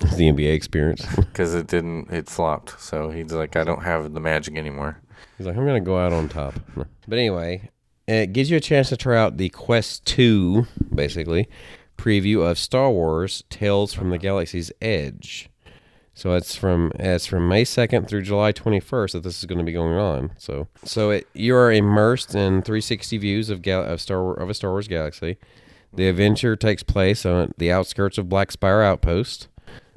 [0.00, 1.06] the NBA experience.
[1.16, 2.10] because it didn't.
[2.10, 2.80] It flopped.
[2.80, 5.00] So he's like, I don't have the magic anymore.
[5.36, 6.54] He's like, I'm gonna go out on top.
[6.76, 7.70] But anyway,
[8.06, 11.48] it gives you a chance to try out the Quest Two, basically,
[11.96, 15.50] preview of Star Wars: Tales from the Galaxy's Edge.
[16.14, 19.58] So it's from it's from May second through July twenty first that this is going
[19.58, 20.32] to be going on.
[20.36, 24.50] So so it you are immersed in three sixty views of gal of Star of
[24.50, 25.38] a Star Wars galaxy.
[25.92, 29.48] The adventure takes place on the outskirts of Black Spire Outpost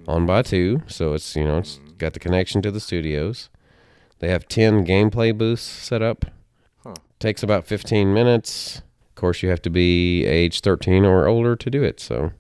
[0.08, 0.90] on Batuu.
[0.92, 3.50] So it's you know it's got the connection to the studios.
[4.20, 6.26] They have 10 gameplay booths set up.
[6.84, 6.94] Huh.
[7.20, 8.82] Takes about 15 minutes.
[9.10, 12.00] Of course, you have to be age 13 or older to do it.
[12.00, 12.32] So,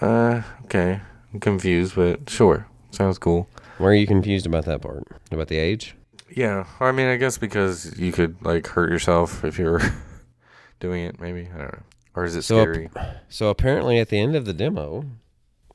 [0.00, 1.00] Uh, okay.
[1.32, 2.66] I'm confused, but sure.
[2.90, 3.48] Sounds cool.
[3.78, 5.04] why are you confused about that part?
[5.32, 5.94] About the age?
[6.30, 6.66] Yeah.
[6.80, 9.82] I mean, I guess because you could like hurt yourself if you were
[10.80, 11.20] doing it.
[11.20, 11.82] Maybe I don't know.
[12.14, 12.90] Or is it So, scary?
[13.28, 15.04] So, apparently, at the end of the demo,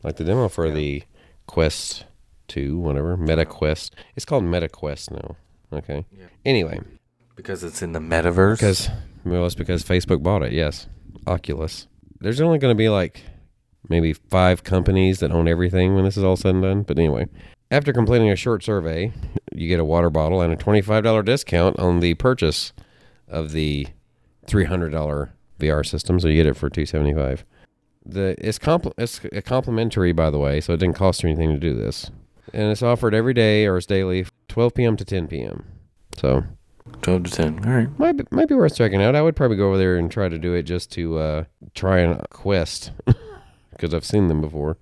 [0.03, 0.73] like the demo for Yeah.
[0.73, 1.03] the
[1.47, 2.05] Quest
[2.47, 5.35] 2, whatever, Meta Quest, it's called Meta Quest now.
[5.73, 6.05] Okay.
[6.11, 6.25] Yeah.
[6.45, 6.79] Anyway,
[7.35, 8.55] because it's in the metaverse.
[8.57, 8.89] because,
[9.25, 10.87] well, it's because Facebook bought it, yes.
[11.27, 11.87] Oculus.
[12.19, 13.23] There's only going to be like
[13.87, 16.81] maybe five companies that own everything when this is all said and done.
[16.83, 17.27] But anyway,
[17.71, 19.11] after completing a short survey,
[19.53, 22.73] you get a water bottle and a $25 discount on the purchase
[23.27, 23.87] of the
[24.47, 26.19] $300 VR system.
[26.19, 27.45] So you get it for 275
[28.05, 31.53] the it's compl- it's a complimentary by the way, so it didn't cost you anything
[31.53, 32.09] to do this,
[32.53, 34.97] and it's offered every day or it's daily, 12 p.m.
[34.97, 35.65] to 10 p.m.
[36.17, 36.43] So
[37.01, 37.63] twelve to ten.
[37.65, 37.99] All right.
[37.99, 39.15] might be, might be worth checking out.
[39.15, 41.43] I would probably go over there and try to do it just to uh,
[41.75, 42.91] try and quest
[43.71, 44.77] because I've seen them before.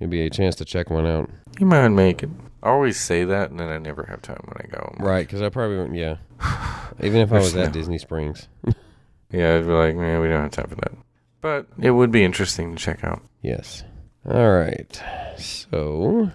[0.00, 2.30] It'd be a chance to check one out, You might make it.
[2.62, 4.94] I always say that, and then I never have time when I go.
[5.00, 5.26] Right?
[5.26, 5.96] Because I probably wouldn't.
[5.96, 6.16] Yeah,
[7.02, 8.48] even if I was at no- Disney Springs.
[9.30, 10.92] Yeah, I'd be like, man, we don't have time for that.
[11.40, 13.22] But it would be interesting to check out.
[13.42, 13.84] Yes.
[14.26, 15.02] All right.
[15.36, 16.30] So,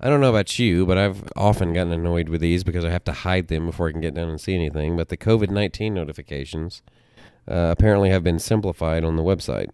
[0.00, 3.04] I don't know about you, but I've often gotten annoyed with these because I have
[3.04, 4.96] to hide them before I can get down and see anything.
[4.96, 6.82] But the COVID 19 notifications
[7.48, 9.70] uh, apparently have been simplified on the website.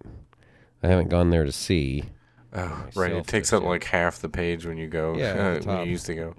[0.82, 2.04] I haven't gone there to see.
[2.52, 3.12] Oh, right.
[3.12, 5.16] It takes up like half the page when you go.
[5.16, 6.34] Yeah, the when you used to go.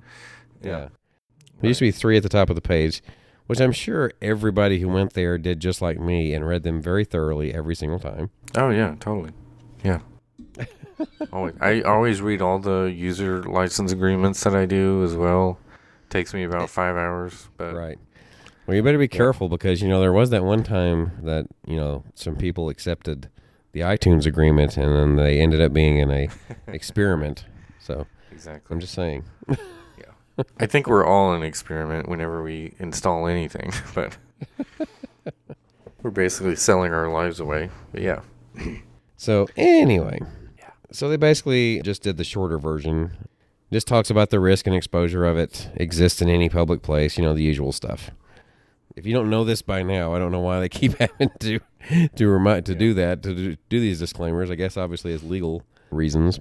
[0.61, 0.89] Yeah.
[1.59, 3.01] There used to be three at the top of the page,
[3.47, 7.05] which I'm sure everybody who went there did just like me and read them very
[7.05, 8.29] thoroughly every single time.
[8.55, 9.31] Oh yeah, totally.
[9.83, 9.99] Yeah.
[11.33, 15.59] always, I always read all the user license agreements that I do as well.
[16.09, 17.99] Takes me about five hours, but Right.
[18.65, 21.75] Well, you better be careful because you know there was that one time that you
[21.75, 23.29] know some people accepted
[23.73, 26.29] the iTunes agreement and then they ended up being in a
[26.67, 27.45] experiment.
[27.79, 28.73] So exactly.
[28.73, 29.23] I'm just saying.
[30.59, 34.17] I think we're all an experiment whenever we install anything, but
[36.03, 37.69] we're basically selling our lives away.
[37.91, 38.21] But yeah,
[39.17, 40.19] So anyway,
[40.57, 40.71] yeah.
[40.91, 43.11] so they basically just did the shorter version.
[43.71, 47.17] Just talks about the risk and exposure of it exists in any public place.
[47.17, 48.11] You know the usual stuff.
[48.95, 51.59] If you don't know this by now, I don't know why they keep having to
[52.15, 54.51] to remind to do that to do, do these disclaimers.
[54.51, 56.39] I guess obviously it's legal reasons,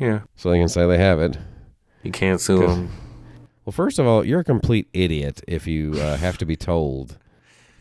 [0.00, 1.38] yeah, so they can say they have it.
[2.02, 2.90] you can't sue them.
[3.64, 7.18] Well, first of all, you're a complete idiot if you uh, have to be told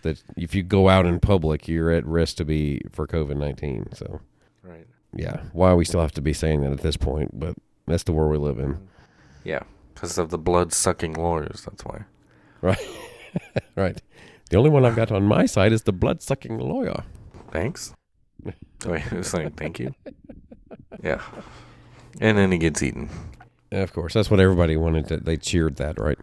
[0.03, 3.87] that if you go out in public, you're at risk to be for COVID nineteen.
[3.93, 4.21] So
[4.63, 4.87] Right.
[5.13, 7.37] yeah, why we still have to be saying that at this point?
[7.39, 7.55] But
[7.87, 8.77] that's the world we live in.
[9.43, 11.63] Yeah, because of the blood sucking lawyers.
[11.65, 12.03] That's why.
[12.61, 12.79] Right.
[13.75, 14.01] right.
[14.49, 17.03] The only one I've got on my side is the blood sucking lawyer.
[17.51, 17.93] Thanks.
[18.85, 19.93] Wait, like thank you.
[21.01, 21.21] Yeah,
[22.21, 23.09] and then he gets eaten.
[23.73, 25.07] Of course, that's what everybody wanted.
[25.07, 26.17] To, they cheered that, right?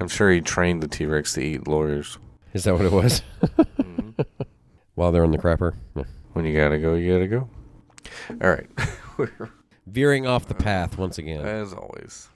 [0.00, 2.18] I'm sure he trained the T Rex to eat lawyers.
[2.52, 3.22] Is that what it was?
[3.42, 4.22] Mm-hmm.
[4.94, 6.04] While they're in the crapper, Yeah.
[6.34, 7.48] When you gotta go, you gotta go.
[8.42, 8.68] All right.
[9.86, 11.44] veering off the path once again.
[11.44, 12.28] As always.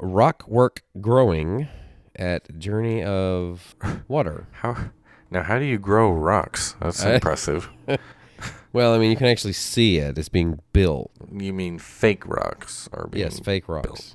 [0.00, 1.68] Rock work growing
[2.16, 3.74] at Journey of
[4.08, 4.46] Water.
[4.52, 4.90] How
[5.30, 5.42] now?
[5.42, 6.74] How do you grow rocks?
[6.80, 7.68] That's I- impressive.
[8.72, 10.16] Well, I mean, you can actually see it.
[10.16, 11.10] It's being built.
[11.32, 14.14] You mean fake rocks are being Yes, fake rocks.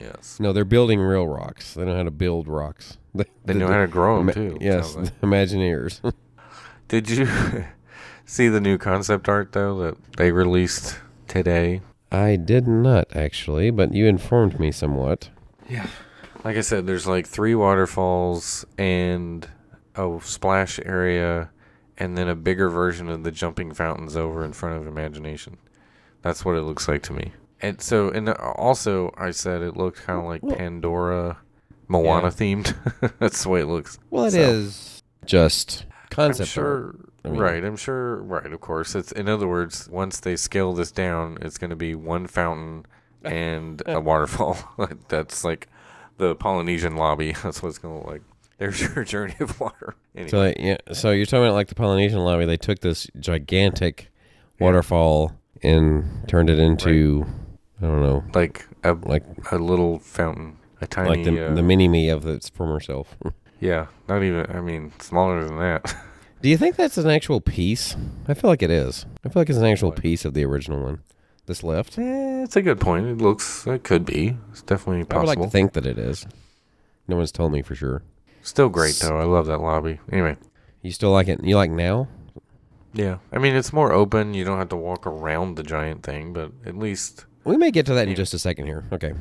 [0.00, 0.38] Yes.
[0.40, 1.74] No, they're building real rocks.
[1.74, 2.98] They know how to build rocks.
[3.16, 4.58] They, They know how to grow them too.
[4.60, 5.20] Yes, sounds like.
[5.22, 6.00] Imagineers.
[6.88, 7.28] Did you
[8.24, 11.80] see the new concept art though that they released today?
[12.10, 15.30] I did not actually, but you informed me somewhat.
[15.68, 15.86] Yeah.
[16.44, 19.48] Like I said, there's like three waterfalls and
[19.94, 21.50] a splash area,
[21.98, 25.58] and then a bigger version of the jumping fountains over in front of Imagination.
[26.22, 27.32] That's what it looks like to me.
[27.60, 31.38] And so, and also, I said it looked kind of like Well- Pandora,
[31.88, 32.30] Moana Yeah.
[32.30, 33.12] themed.
[33.18, 33.98] That's the way it looks.
[34.10, 36.94] Well, it is So- just concept I'm sure.
[37.24, 37.64] I mean- right?
[37.64, 38.52] I'm sure, right?
[38.52, 41.94] Of course, it's in other words, once they scale this down, it's going to be
[41.94, 42.86] one fountain
[43.22, 44.56] and a waterfall.
[45.08, 45.68] That's like
[46.18, 47.32] the Polynesian lobby.
[47.42, 48.22] That's what it's going to look like.
[48.58, 49.94] There's your journey of water.
[50.14, 52.44] Anyway, So they, yeah, so you're talking about like the Polynesian lobby.
[52.46, 54.10] They took this gigantic
[54.60, 57.26] waterfall and turned it into
[57.80, 61.62] I don't know, like a like a little fountain, a tiny, like the uh, the
[61.62, 63.16] mini me of its former self.
[63.60, 64.46] yeah, not even.
[64.50, 65.94] I mean, smaller than that.
[66.42, 67.96] Do you think that's an actual piece?
[68.28, 69.06] I feel like it is.
[69.24, 71.02] I feel like it's an actual piece of the original one.
[71.46, 71.98] This left.
[71.98, 73.06] eh, it's a good point.
[73.06, 74.36] It looks, it could be.
[74.50, 75.16] It's definitely possible.
[75.16, 76.26] I would like to think that it is.
[77.08, 78.02] No one's told me for sure.
[78.44, 79.18] Still great though.
[79.18, 79.98] I love that lobby.
[80.12, 80.36] Anyway.
[80.82, 81.42] You still like it?
[81.42, 82.06] You like now?
[82.92, 84.34] Yeah, I mean it's more open.
[84.34, 87.86] You don't have to walk around the giant thing, but at least We may get
[87.86, 88.84] to that in just a second here.
[88.92, 89.14] Okay.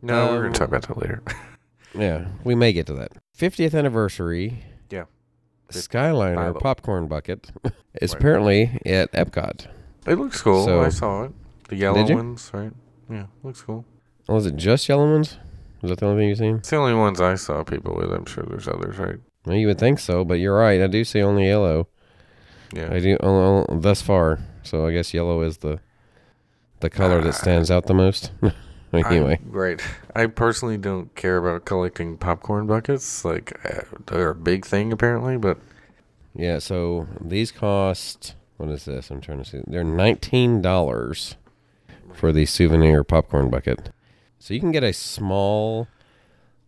[0.00, 1.22] no, we're Um, gonna talk about that later.
[1.94, 3.12] Yeah, we may get to that.
[3.38, 4.62] 50th anniversary.
[4.90, 5.04] Yeah.
[5.70, 6.58] Skyliner Five-oh.
[6.60, 7.50] popcorn bucket
[8.02, 8.20] is Right.
[8.20, 9.66] apparently at Epcot.
[10.06, 10.66] It looks cool.
[10.66, 11.32] So- I saw it.
[11.68, 12.72] The yellow ones, right?
[13.10, 13.86] Yeah, looks cool.
[14.28, 15.38] Oh, is it just yellow ones?
[15.86, 16.56] Is that the only thing you've seen?
[16.56, 18.10] It's the only ones I saw people with.
[18.10, 19.20] I'm sure there's others, right?
[19.44, 20.82] Well, you would think so, but you're right.
[20.82, 21.86] I do see only yellow.
[22.74, 22.92] Yeah.
[22.92, 24.40] I do oh, oh, thus far.
[24.64, 25.78] So I guess yellow is the
[26.80, 28.32] the color that stands out the most.
[28.92, 29.80] anyway, I, right.
[30.16, 33.24] I personally don't care about collecting popcorn buckets.
[33.24, 35.58] Like uh, they're a big thing apparently, but
[36.34, 36.58] yeah.
[36.58, 38.34] So these cost.
[38.56, 39.12] What is this?
[39.12, 39.60] I'm trying to see.
[39.68, 41.36] They're nineteen dollars
[42.12, 43.90] for the souvenir popcorn bucket.
[44.38, 45.88] So you can get a small,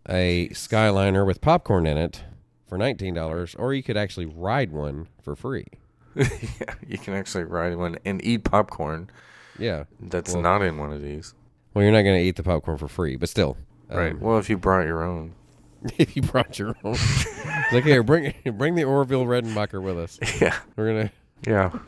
[0.08, 2.24] a Skyliner with popcorn in it
[2.66, 5.66] for nineteen dollars, or you could actually ride one for free.
[6.16, 9.10] yeah, you can actually ride one and eat popcorn.
[9.58, 9.84] Yeah.
[10.00, 11.34] That's Well- not in one of these.
[11.74, 13.56] Well, you're not going to eat the popcorn for free, but still.
[13.88, 14.12] right.
[14.12, 15.34] um, Well, if you brought your own.
[15.98, 16.94] if you brought your own.
[16.94, 20.18] It's like, here, bring bring the Orville Redenbacher with us.
[20.40, 20.56] Yeah.
[20.74, 21.12] We're gonna
[21.46, 21.78] Yeah.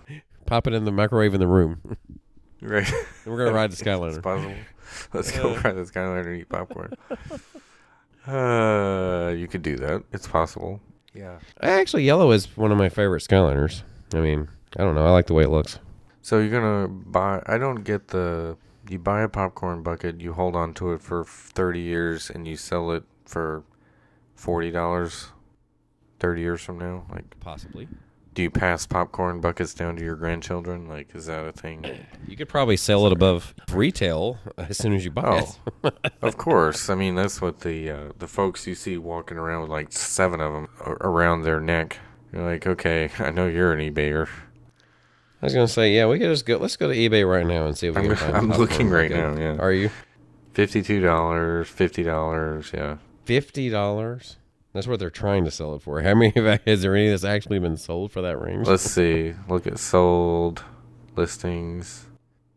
[0.46, 1.80] pop it in the microwave in the room.
[2.60, 2.86] Right.
[3.24, 4.22] And we're gonna ride the It's Skyliner.
[4.22, 4.54] possible.
[5.12, 5.60] Let's go Uh.
[5.64, 6.94] ride the Skyliner and eat popcorn.
[8.26, 10.02] Uh, you could do that.
[10.12, 10.80] It's possible.
[11.14, 11.38] Yeah.
[11.62, 13.82] Actually, yellow is one of my favorite Skyliners.
[14.14, 15.06] I mean, I don't know.
[15.06, 15.78] I like the way it looks.
[16.22, 17.42] So you're gonna buy?
[17.46, 18.56] I don't get the.
[18.88, 22.56] You buy a popcorn bucket, you hold on to it for 30 years, and you
[22.56, 23.62] sell it for
[24.34, 25.28] forty dollars.
[26.18, 27.88] Thirty years from now, like Possibly.
[28.32, 30.88] Do you pass popcorn buckets down to your grandchildren?
[30.88, 31.84] Like, is that a thing?
[32.28, 35.42] You could probably sell it above retail as soon as you buy
[35.82, 36.12] Oh, it.
[36.22, 36.88] of course.
[36.88, 40.40] I mean, that's what the uh, the folks you see walking around with like seven
[40.40, 40.68] of them
[41.00, 41.98] around their neck.
[42.32, 44.28] You're like, okay, I know you're an eBayer.
[45.42, 46.58] I was gonna say, yeah, we could just go.
[46.58, 48.36] Let's go to eBay right now and see if we I'm- can find.
[48.36, 49.56] I'm looking right now, yeah.
[49.56, 49.90] Are you
[50.52, 52.98] Fifty-two dollars, fifty dollars, yeah.
[53.24, 54.36] fifty dollars?
[54.72, 56.00] That's what they're trying to sell it for.
[56.02, 56.32] How many?
[56.66, 58.66] Is there any that's actually been sold for that range?
[58.66, 59.34] Let's see.
[59.48, 60.64] Look at sold
[61.16, 62.06] listings.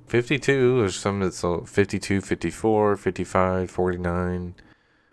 [0.07, 0.79] 52.
[0.81, 4.63] There's some that sold 52, 54, 55, 49, Good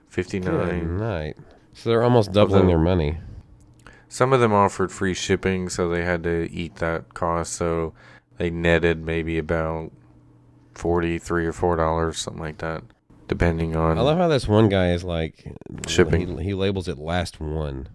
[0.08, 0.98] 59.
[0.98, 1.36] night.
[1.72, 3.18] So they're almost doubling Although- their money.
[4.12, 7.52] Some of them offered free shipping, so they had to eat that cost.
[7.52, 7.94] So
[8.38, 9.92] they netted maybe about
[10.74, 12.82] 43 or $4, something like that,
[13.30, 13.96] depending on.
[13.96, 15.56] I love how this one guy is like
[15.86, 16.36] Shipping.
[16.38, 17.88] He, he labels it last one,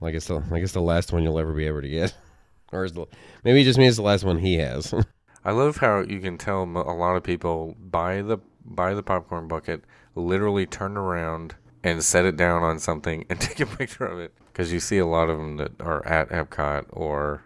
[0.00, 2.12] like it's the like it's the last one you'll ever be able to get,
[2.72, 3.06] or is the
[3.44, 4.92] maybe it just means the last one he has.
[5.44, 9.48] I love how you can tell a lot of people buy the buy the popcorn
[9.48, 9.84] bucket,
[10.14, 14.34] literally turn around and set it down on something and take a picture of it
[14.52, 17.44] because you see a lot of them that are at Epcot or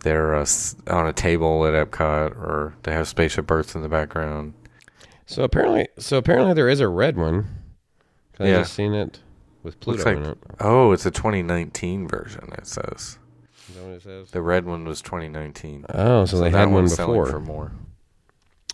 [0.00, 0.46] they're uh,
[0.88, 4.54] on a table at Epcot or they have spaceship Earth in the background.
[5.26, 7.46] So apparently, so apparently there is a red one.
[8.38, 8.58] I Yeah.
[8.60, 9.20] just seen it
[9.62, 10.38] with Pluto like in it.
[10.60, 12.50] oh, it's a 2019 version.
[12.58, 13.18] It says
[13.68, 14.30] Is that what it says?
[14.30, 15.86] the red one was 2019.
[15.90, 17.26] Oh, so, they had one before.
[17.26, 17.72] for more.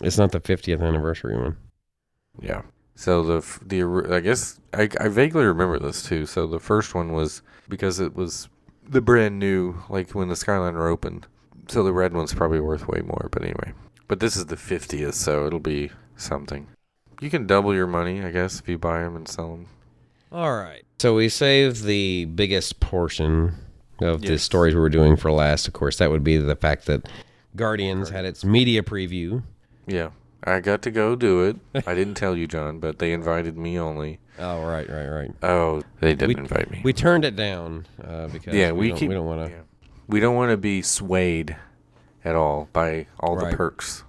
[0.00, 1.56] It's not the 50th anniversary one.
[2.40, 2.62] Yeah.
[2.94, 6.26] So the the I guess I I vaguely remember this too.
[6.26, 8.48] So the first one was because it was
[8.86, 11.26] the brand new, like when the Skyliner opened.
[11.68, 13.28] So the red one's probably worth way more.
[13.30, 13.72] But anyway,
[14.08, 15.90] but this is the fiftieth, so it'll be
[16.20, 16.66] something.
[17.20, 19.66] You can double your money, I guess, if you buy them and sell them.
[20.32, 20.82] All right.
[21.00, 23.54] So we saved the biggest portion
[24.00, 25.66] of the stories we were doing for last.
[25.68, 27.08] Of course, that would be the fact that
[27.56, 29.42] Guardians had its media preview.
[29.86, 30.10] Yeah,
[30.44, 31.56] I got to go do it.
[31.86, 34.18] I didn't tell you, John, but they invited me only.
[34.42, 35.30] Oh, right, right, right.
[35.42, 36.80] Oh, they didn't We- invite me.
[36.82, 39.08] We turned it down uh, because yeah, we, we, don't, keep.
[39.10, 39.52] we don't want to.
[39.54, 39.60] yeah.
[40.08, 41.56] We don't want to be swayed
[42.24, 43.50] at all by all Right.
[43.50, 44.02] the perks.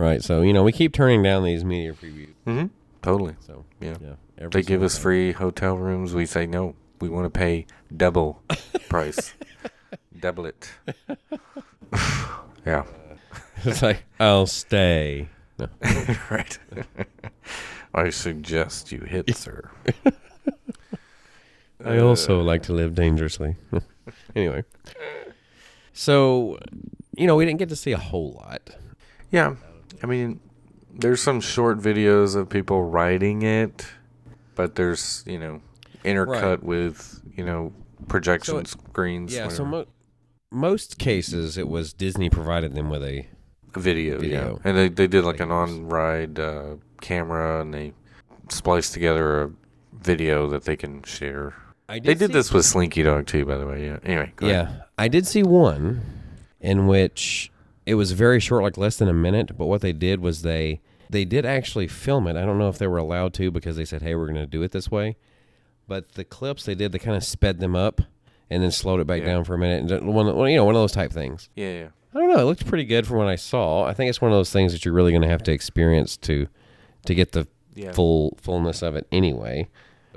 [0.00, 0.22] Right.
[0.22, 2.32] So you know, we keep turning down these media previews.
[2.46, 2.66] Mm-hmm.
[3.02, 3.34] Totally.
[3.40, 3.96] So Yeah.
[4.38, 5.02] yeah, They give us time.
[5.02, 6.14] free hotel rooms.
[6.14, 6.74] We say no.
[7.00, 8.42] We want to pay double
[8.88, 9.34] price.
[10.18, 10.70] double it.
[12.66, 12.84] yeah.
[13.64, 15.28] it's like I'll stay.
[15.58, 15.68] No.
[16.30, 16.58] right.
[17.92, 19.70] I suggest you hit, sir.
[21.84, 23.56] I also like to live dangerously.
[24.34, 24.64] anyway,
[25.92, 26.58] so
[27.16, 28.70] you know, we didn't get to see a whole lot.
[29.30, 29.56] Yeah.
[30.02, 30.40] I mean,
[30.92, 33.86] there's some short videos of people riding it,
[34.54, 35.60] but there's, you know,
[36.04, 36.62] intercut Right.
[36.62, 37.72] with, you know,
[38.08, 39.34] projection So it- screens.
[39.34, 39.48] Yeah.
[39.48, 39.86] So mo-
[40.50, 43.26] most cases, it was Disney provided them with a
[43.76, 44.60] video, Video.
[44.64, 44.68] yeah.
[44.68, 47.92] And they, they did like an on ride uh, camera and they
[48.48, 49.50] spliced together a
[50.02, 51.54] video that they can share.
[51.88, 53.84] I They did this with Slinky Dog too, by the way.
[53.84, 53.98] Yeah.
[54.02, 54.82] Anyway, go Yeah, ahead.
[54.98, 56.00] I did see one
[56.60, 57.50] in which
[57.86, 59.56] it was very short, like less than a minute.
[59.56, 62.36] But what they did was they they did actually film it.
[62.36, 64.46] I don't know if they were allowed to because they said, "Hey, we're going to
[64.46, 65.16] do it this way."
[65.88, 68.00] But the clips they did, they kind of sped them up
[68.48, 69.26] and then slowed it back Yeah.
[69.26, 69.90] down for a minute.
[69.92, 71.48] And one, you know, one of those type things.
[71.56, 71.88] Yeah, yeah.
[72.14, 72.38] I don't know.
[72.40, 73.84] It looked pretty good from what I saw.
[73.84, 76.16] I think it's one of those things that you're really going to have to experience
[76.18, 76.46] to
[77.06, 77.92] to get the Yeah.
[77.92, 79.06] full fullness of it.
[79.10, 79.68] Anyway.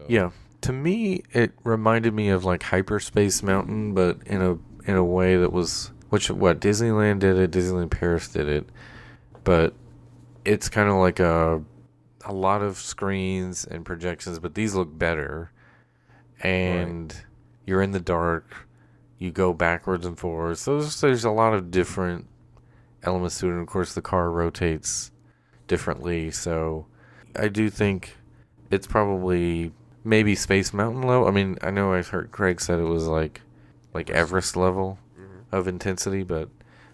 [0.07, 0.31] Yeah.
[0.61, 5.37] To me, it reminded me of like Hyperspace Mountain, but in a in a way
[5.37, 8.69] that was which what Disneyland did it, Disneyland Paris did it,
[9.43, 9.73] but
[10.45, 11.63] it's kind of like a
[12.23, 15.51] a lot of screens and projections, but these look better,
[16.39, 17.15] and
[17.65, 18.67] you're in the dark.
[19.17, 20.59] You go backwards and forwards.
[20.59, 22.27] So there's, there's a lot of different
[23.01, 23.53] elements to it.
[23.53, 25.09] And of course, the car rotates
[25.67, 26.29] differently.
[26.29, 26.85] So
[27.35, 28.17] I do think
[28.69, 29.71] it's probably
[30.03, 31.27] maybe Space Mountain level.
[31.27, 33.41] I mean, I know I've heard Craig said it was like
[33.95, 34.99] like Everest level
[35.53, 36.49] of intensity, but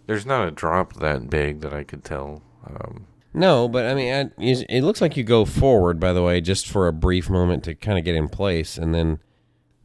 [0.06, 2.42] there's not a drop that big that I could tell.
[2.68, 6.42] Um, No, but I mean, I, it looks like you go forward, by the way,
[6.42, 9.20] just for a brief moment to kind of get in place, and then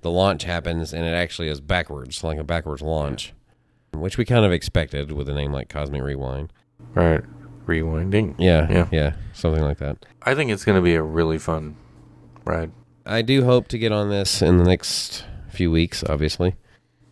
[0.03, 3.33] the launch happens, and it actually is backwards, like a backwards launch,
[3.93, 6.53] which we kind of expected with a name like Cosmic Rewind.
[6.95, 7.23] right,
[7.67, 8.35] rewinding.
[8.39, 8.89] Yeah, Yeah.
[8.93, 10.05] yeah, something like that.
[10.23, 11.77] I think it's going to be a really fun
[12.45, 12.73] ride.
[13.07, 16.57] I do hope to get on this in the next few weeks, obviously.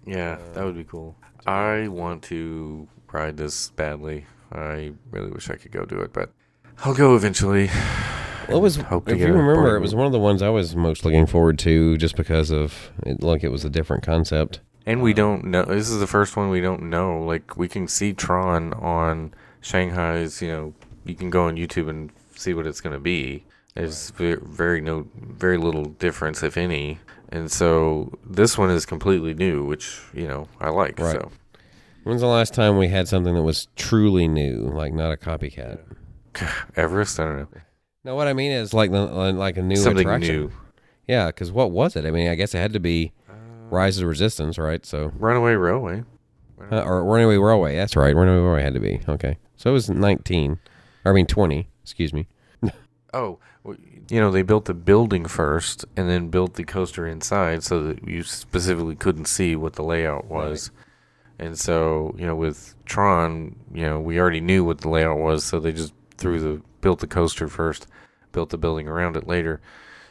[0.07, 1.15] Yeah, that would be cool.
[1.47, 4.27] I want to ride this badly.
[4.53, 6.31] I really wish I could go do it, but
[6.85, 7.71] I'll go eventually.
[8.49, 11.05] Well, it was, if you remember, it was one of the ones I was most
[11.05, 14.61] looking forward to, just because of it, like it was a different concept.
[14.85, 15.65] And we don't know.
[15.65, 17.21] This is the first one we don't know.
[17.21, 20.43] Like we can see Tron on Shanghai's.
[20.43, 20.75] You know,
[21.05, 23.45] you can go on YouTube and see what it's going to be.
[23.75, 26.99] There's very, very no, very little difference, if any.
[27.33, 30.99] And so this one is completely new, which you know I like.
[30.99, 31.13] Right.
[31.13, 31.31] So
[32.05, 35.79] When's the last time we had something that was truly new, like not a copycat?
[36.77, 37.61] Everest, I don't know,
[38.05, 40.35] No, what I mean is like the- like a new something attraction.
[40.37, 40.53] new.
[41.09, 42.05] Yeah, because what was it?
[42.05, 43.13] I mean, I guess it had to be
[43.71, 44.85] Rise of the Resistance, right?
[44.85, 46.03] So, Runaway Railway.
[46.71, 47.75] uh, or Runaway Railway.
[47.77, 48.15] That's right.
[48.15, 49.39] Runaway Railway had to be okay.
[49.57, 50.59] So it was 19.
[51.05, 51.69] Or, I mean 20.
[51.83, 52.29] Excuse me.
[53.15, 53.39] Oh,
[54.09, 58.07] you know, they built the building first and then built the coaster inside so that
[58.07, 60.71] you specifically couldn't see what the layout was.
[61.39, 65.45] And so, you know, with Tron, you know, we already knew what the layout was,
[65.45, 67.87] so they just threw the built the coaster first,
[68.33, 69.61] built the building around it later.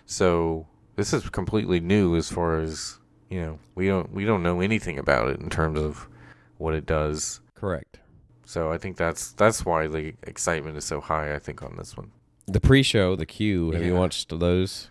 [0.06, 4.60] So, this is completely new as far as, you know, we don't we don't know
[4.60, 6.10] anything about it in terms of
[6.58, 7.40] what it does.
[7.56, 8.00] Correct.
[8.46, 11.96] So, I think that's that's why the excitement is so high, I think on this
[11.96, 12.12] one.
[12.52, 13.72] The pre-show, the queue.
[13.72, 14.90] Have you watched those?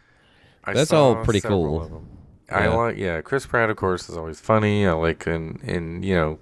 [0.65, 2.05] I That's all pretty cool.
[2.51, 2.75] I Yeah.
[2.75, 3.21] like, yeah.
[3.21, 4.87] Chris Pratt, of course, is always funny.
[4.87, 6.39] I like, and and you know,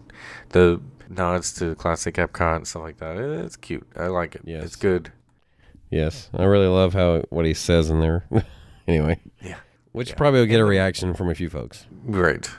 [0.51, 3.17] the nods to classic Epcot and stuff like that.
[3.19, 3.87] It's cute.
[3.97, 4.43] I like it.
[4.45, 4.65] Yes.
[4.65, 5.13] It's good.
[5.91, 8.27] Yes, I really love how what he says in there.
[8.89, 9.57] anyway, Yeah.
[9.93, 10.17] which Yeah.
[10.17, 11.87] probably will get a reaction from a few folks.
[12.05, 12.51] Right.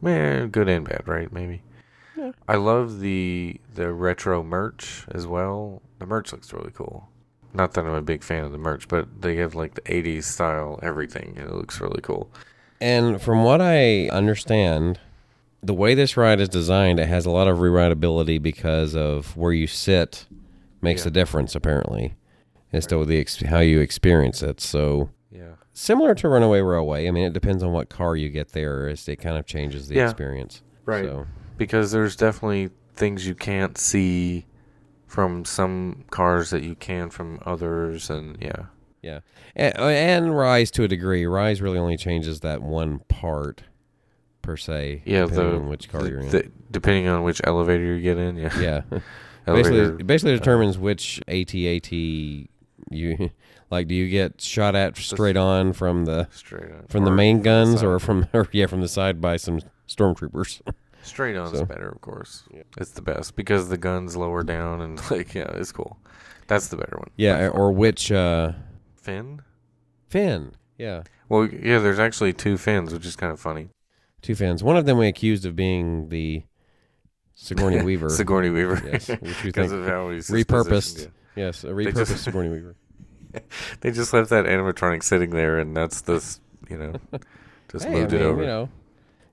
[0.00, 1.30] Man, good and bad, right?
[1.32, 1.62] Maybe.
[2.16, 2.32] Yeah.
[2.46, 5.82] I love the the retro merch as well.
[5.98, 7.08] The merch looks really cool.
[7.54, 10.24] Not that I'm a big fan of the merch, but they have like the '80s
[10.24, 12.30] style everything, and it looks really cool.
[12.80, 15.00] And from what I understand,
[15.62, 19.52] the way this ride is designed, it has a lot of rewritability because of where
[19.52, 20.26] you sit
[20.80, 21.08] makes Yeah.
[21.08, 22.14] a difference apparently
[22.72, 24.60] as to the ex- how you experience it.
[24.60, 25.54] So Yeah.
[25.72, 28.86] similar to Runaway Railway, I mean, it depends on what car you get there.
[28.88, 30.04] As it kind of changes the Yeah.
[30.04, 30.62] experience.
[30.84, 31.04] Right.
[31.06, 31.26] So,
[31.56, 34.44] because there's definitely things you can't see
[35.08, 38.66] from some cars that you can from others and yeah
[39.00, 39.20] yeah,
[39.54, 41.24] and, uh, and Rise to a degree.
[41.24, 43.62] Rise really only changes that one part
[44.42, 45.02] per se.
[45.04, 46.28] yeah depending the, on which car the- you're in.
[46.30, 48.82] the- depending on which elevator you get in yeah yeah.
[49.46, 50.38] basically, it basically uh-huh.
[50.40, 52.48] determines which AT-AT you
[53.70, 53.88] like.
[53.88, 57.80] Do you get shot at straight on from the straight on from the main guns,
[57.80, 57.86] side.
[57.86, 60.60] or from or yeah from the side by some stormtroopers?
[61.02, 62.44] Straight on is better of course
[62.76, 65.98] it's the best because the guns lower down and like yeah it's cool
[66.46, 68.52] that's the better one yeah, or which uh,
[68.96, 69.42] fin
[70.08, 70.52] fin?
[70.76, 73.68] Yeah, well yeah there's actually two fins which is kind of funny
[74.22, 74.62] two fins.
[74.64, 76.42] One of them we accused of being the
[77.34, 78.08] Sigourney Weaver.
[78.10, 81.08] Sigourney Weaver Yes, which we because think of how he's repurposed.
[81.36, 81.44] yeah.
[81.46, 82.76] yes, a just- repurposed Sigourney Weaver.
[83.80, 86.40] They just left that animatronic sitting there, and that's the, s-
[86.70, 86.94] you know,
[87.70, 88.40] just Hey, moved I it mean, over.
[88.40, 88.68] You know,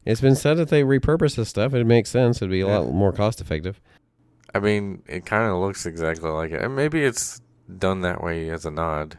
[0.06, 1.74] it's been said that they repurpose this stuff.
[1.74, 2.38] It makes sense.
[2.38, 2.78] It'd be a Yeah.
[2.78, 3.82] lot more cost effective.
[4.54, 7.42] I mean, it kind of looks exactly like it, and maybe it's
[7.78, 9.18] done that way as a nod,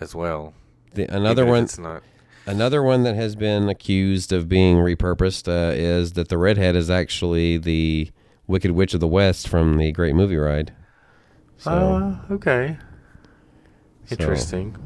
[0.00, 0.54] as well.
[0.94, 2.02] The, another even one, It's not.
[2.46, 6.88] Another one that has been accused of being repurposed uh, is that the redhead is
[6.88, 8.10] actually the
[8.46, 10.72] Wicked Witch of the West from the Great Movie Ride.
[11.56, 12.78] So Uh, okay.
[14.06, 14.76] so, Interesting.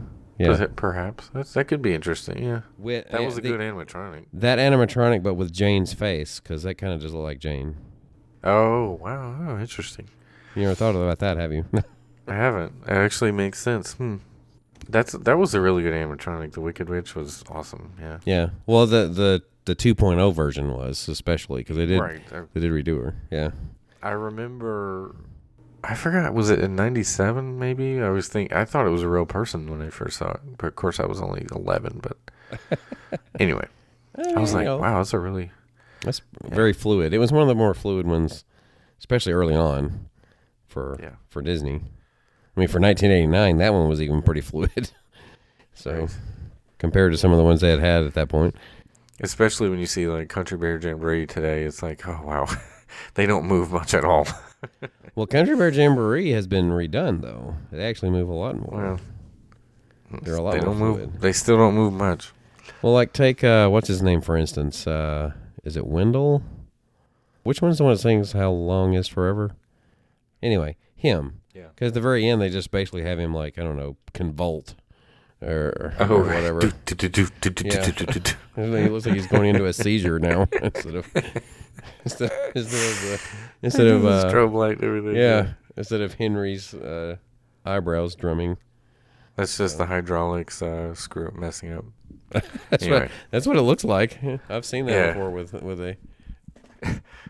[0.41, 2.43] Yeah, Perha- Perhaps That's, that could be interesting.
[2.43, 4.27] Yeah, Wi- that was uh, a the- good animatronic.
[4.33, 7.77] that animatronic, but with Jane's face, because that kind of does look like Jane.
[8.43, 10.09] Oh wow, oh, interesting.
[10.55, 11.65] You never thought about that, have you?
[12.27, 12.73] I haven't.
[12.87, 13.93] It actually makes sense.
[13.95, 14.17] Hmm.
[14.89, 16.53] That's that was a really good animatronic.
[16.53, 17.93] The Wicked Witch was awesome.
[18.01, 18.19] Yeah.
[18.25, 18.49] yeah.
[18.67, 22.23] Well, the the the 2.0 version was especially because they did Right.
[22.55, 23.15] They did redo her.
[23.31, 23.51] Yeah.
[24.03, 25.15] I remember.
[25.83, 26.35] I forgot.
[26.35, 27.59] Was it in '97?
[27.59, 28.53] Maybe I was think.
[28.53, 31.01] I thought it was a real person when I first saw it, but of course
[31.01, 32.01] I was only 11.
[32.03, 32.17] But
[33.41, 33.67] anyway,
[34.35, 35.51] I was like, know, wow, that's a really.
[36.03, 37.13] That's very fluid.
[37.13, 38.45] It was one of the more fluid ones,
[38.99, 40.09] especially early on
[40.67, 41.17] for Yeah.
[41.29, 41.77] for Disney.
[42.57, 44.91] I mean, for 1989, that one was even pretty fluid.
[45.75, 46.17] so Right.
[46.79, 48.55] compared to some of the ones they had had at that point,
[49.23, 52.47] Especially when you see like Country Bear Jamboree today, it's like, oh wow,
[53.15, 54.27] they don't move much at all.
[55.15, 57.57] well, Country Bear Jamboree has been redone though.
[57.73, 58.99] They actually move a lot more.
[60.11, 61.13] Well, They're a lot they more don't fluid.
[61.13, 61.21] move.
[61.21, 62.33] They still don't move much.
[62.83, 64.87] Well, like take uh, what's his name for instance?
[64.87, 65.33] Uh,
[65.65, 66.43] is it Wendell?
[67.43, 69.53] Which one's the one that sings "How Long Is Forever"?
[70.43, 71.41] Anyway, him.
[71.55, 71.67] Yeah.
[71.75, 74.75] Because at the very end, they just basically have him like I don't know, convult
[75.43, 76.61] or, Oh, or whatever.
[77.65, 77.85] Yeah.
[78.57, 81.07] He looks like he's going into a seizure now instead of
[82.05, 83.17] instead, instead of uh,
[83.63, 85.17] instead of uh, strobe light and everything.
[85.17, 87.17] yeah instead of Henry's uh,
[87.65, 88.57] eyebrows drumming.
[89.37, 91.85] That's just the hydraulics uh, screw up messing up.
[92.69, 93.01] That's Anyway.
[93.03, 94.19] what that's what it looks like.
[94.49, 95.07] I've seen that Yeah.
[95.13, 95.97] before with with a.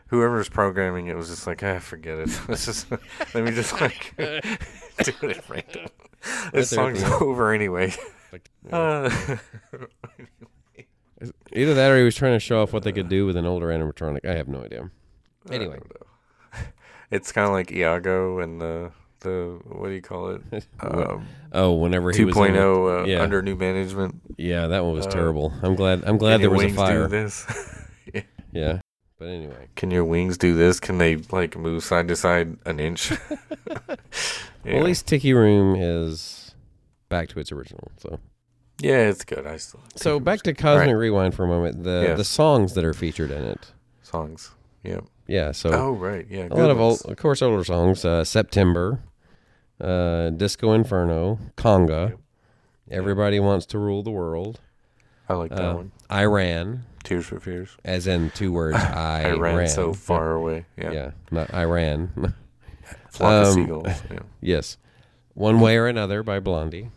[0.08, 2.30] Whoever's programming it was just like, ah, forget it.
[2.48, 4.24] Let's just let me just like do
[5.28, 5.86] it random.
[6.52, 7.92] This song's over anyway.
[8.32, 9.08] Like, Uh,
[11.52, 13.46] Either that or he was trying to show off what they could do with an
[13.46, 14.24] older animatronic.
[14.24, 14.90] I have no idea.
[15.50, 15.78] Anyway.
[17.10, 20.42] it's kind of like Iago and the the what do you call it?
[20.80, 23.20] Um, Oh, whenever he was in 2.0 uh, yeah.
[23.20, 24.20] under new management.
[24.36, 25.52] Yeah, that one was uh, terrible.
[25.62, 26.04] I'm glad.
[26.06, 27.02] I'm glad Can there your was a wings fire.
[27.02, 27.46] Do this?
[28.52, 28.80] Yeah,
[29.18, 29.68] but anyway.
[29.76, 30.80] Can your wings do this?
[30.80, 33.12] Can they like move side to side an inch?
[34.64, 36.52] Well, at least Tiki Room is
[37.08, 37.92] back to its original.
[37.98, 38.18] So,
[38.80, 39.46] yeah, it's good.
[39.46, 40.52] I still so back to.
[40.54, 41.84] Cosmic Alright, Rewind for a moment.
[41.84, 42.18] The Yes.
[42.18, 43.72] the songs that are featured in it.
[44.02, 44.50] songs.
[44.82, 45.04] Yep.
[45.26, 46.48] Yeah, so oh right, yeah.
[46.50, 48.04] a lot of old, of course, older songs.
[48.04, 49.00] Uh, September,
[49.80, 52.10] uh, Disco Inferno, Conga.
[52.10, 52.18] Yep.
[52.90, 54.58] Everybody wants to rule the world.
[55.28, 55.92] I like that Uh, one.
[56.10, 57.76] Iran, Tears for Fears.
[57.84, 58.76] as in two words.
[58.80, 60.64] I, I ran so far away.
[60.76, 60.90] Yeah.
[60.90, 61.10] Yeah.
[61.30, 62.10] not Iran.
[63.10, 63.86] Flock of Um, seagulls.
[64.10, 64.18] Yeah.
[64.40, 64.76] yes,
[65.34, 66.90] one way or another by Blondie.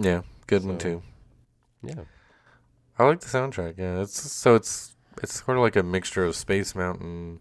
[0.00, 0.22] Yeah.
[0.58, 1.02] Good one too.
[1.82, 2.04] Yeah,
[2.98, 3.74] I like the soundtrack.
[3.76, 4.02] Yeah.
[4.02, 7.40] It's so it's it's sort of like a mixture of Space Mountain,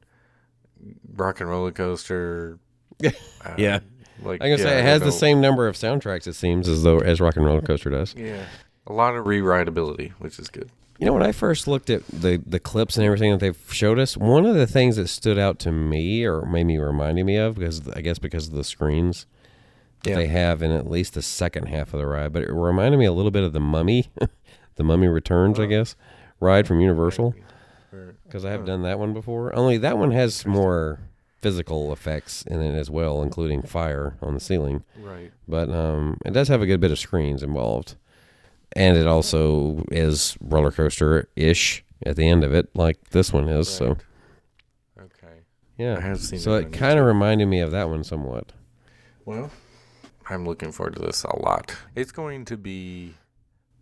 [1.15, 2.59] Rock and Roller Coaster.
[3.05, 3.09] uh,
[3.57, 3.79] Yeah.
[4.21, 6.27] Like I can yeah, say it has the same number of soundtracks.
[6.27, 8.15] It seems as though as Rock and Roller Coaster does.
[8.15, 8.45] Yeah.
[8.87, 10.69] A lot of rewritability, which is good.
[10.99, 13.99] You know, when I first looked at the the clips and everything that they've showed
[13.99, 17.37] us, one of the things that stood out to me or made me reminding me
[17.37, 19.25] of because I guess because of the screens
[20.05, 20.15] Yeah.
[20.15, 23.05] they have in at least the second half of the ride, but it reminded me
[23.05, 24.09] a little bit of the Mummy,
[24.75, 25.67] the Mummy Returns, I Oh.
[25.67, 25.95] guess,
[26.39, 27.33] ride from Universal
[28.25, 28.65] because I have Huh.
[28.67, 29.55] done that one before.
[29.55, 30.99] Only that one has more
[31.41, 34.83] physical effects in it as well, including fire on the ceiling.
[35.01, 35.31] Right.
[35.47, 37.95] but um, it does have a good bit of screens involved,
[38.73, 43.47] and it also is roller coaster ish at the end of it, like this one
[43.47, 43.67] is.
[43.69, 43.97] So
[44.99, 45.41] Okay.
[45.77, 48.51] yeah, I have seen so it kind of reminded me of that one somewhat.
[49.25, 49.51] Well,
[50.29, 51.75] I'm looking forward to this a lot.
[51.95, 53.15] It's going to be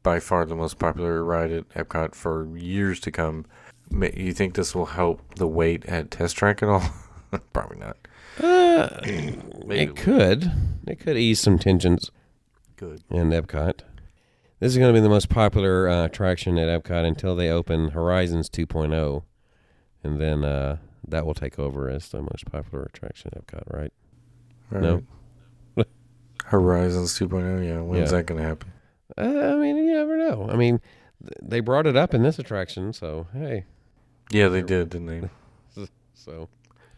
[0.03, 3.45] by far the most popular ride at Epcot for years to come.
[3.91, 6.83] You think this will help the wait at Test Track at all?
[7.53, 7.97] Probably not.
[8.41, 10.51] Uh, it could,
[10.87, 12.09] it could ease some tensions
[12.77, 13.03] Good.
[13.09, 13.81] in Epcot.
[14.59, 17.89] This is going to be the most popular uh, attraction at Epcot until they open
[17.89, 19.23] Horizons 2.0,
[20.03, 20.77] and then uh,
[21.07, 23.91] that will take over as the most popular attraction at Epcot, right?
[24.71, 25.03] No.
[26.51, 27.65] Horizons 2.0.
[27.65, 27.81] Yeah.
[27.81, 28.17] When's Yeah.
[28.17, 28.71] that going to happen?
[29.17, 30.47] Uh, I mean, you never know.
[30.49, 30.79] I mean,
[31.21, 33.65] th- they brought it up in this attraction, so hey,
[34.31, 35.85] Yeah, they did, didn't they?
[36.13, 36.47] so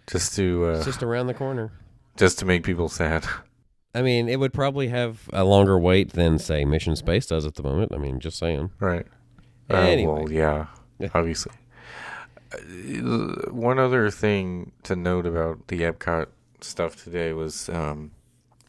[0.07, 1.71] Just to uh, it's just around the corner.
[2.17, 3.25] just to make people sad.
[3.95, 7.55] I mean, it would probably have a longer wait than say Mission Space does at
[7.55, 7.91] the moment.
[7.93, 8.71] I mean, just saying.
[8.79, 9.05] Right.
[9.69, 10.13] Uh, Anyway.
[10.23, 10.65] well, yeah,
[10.99, 11.09] Yeah.
[11.13, 11.53] obviously.
[12.51, 12.57] Uh,
[13.51, 16.27] One other thing to note about the Epcot
[16.61, 18.11] stuff today was um,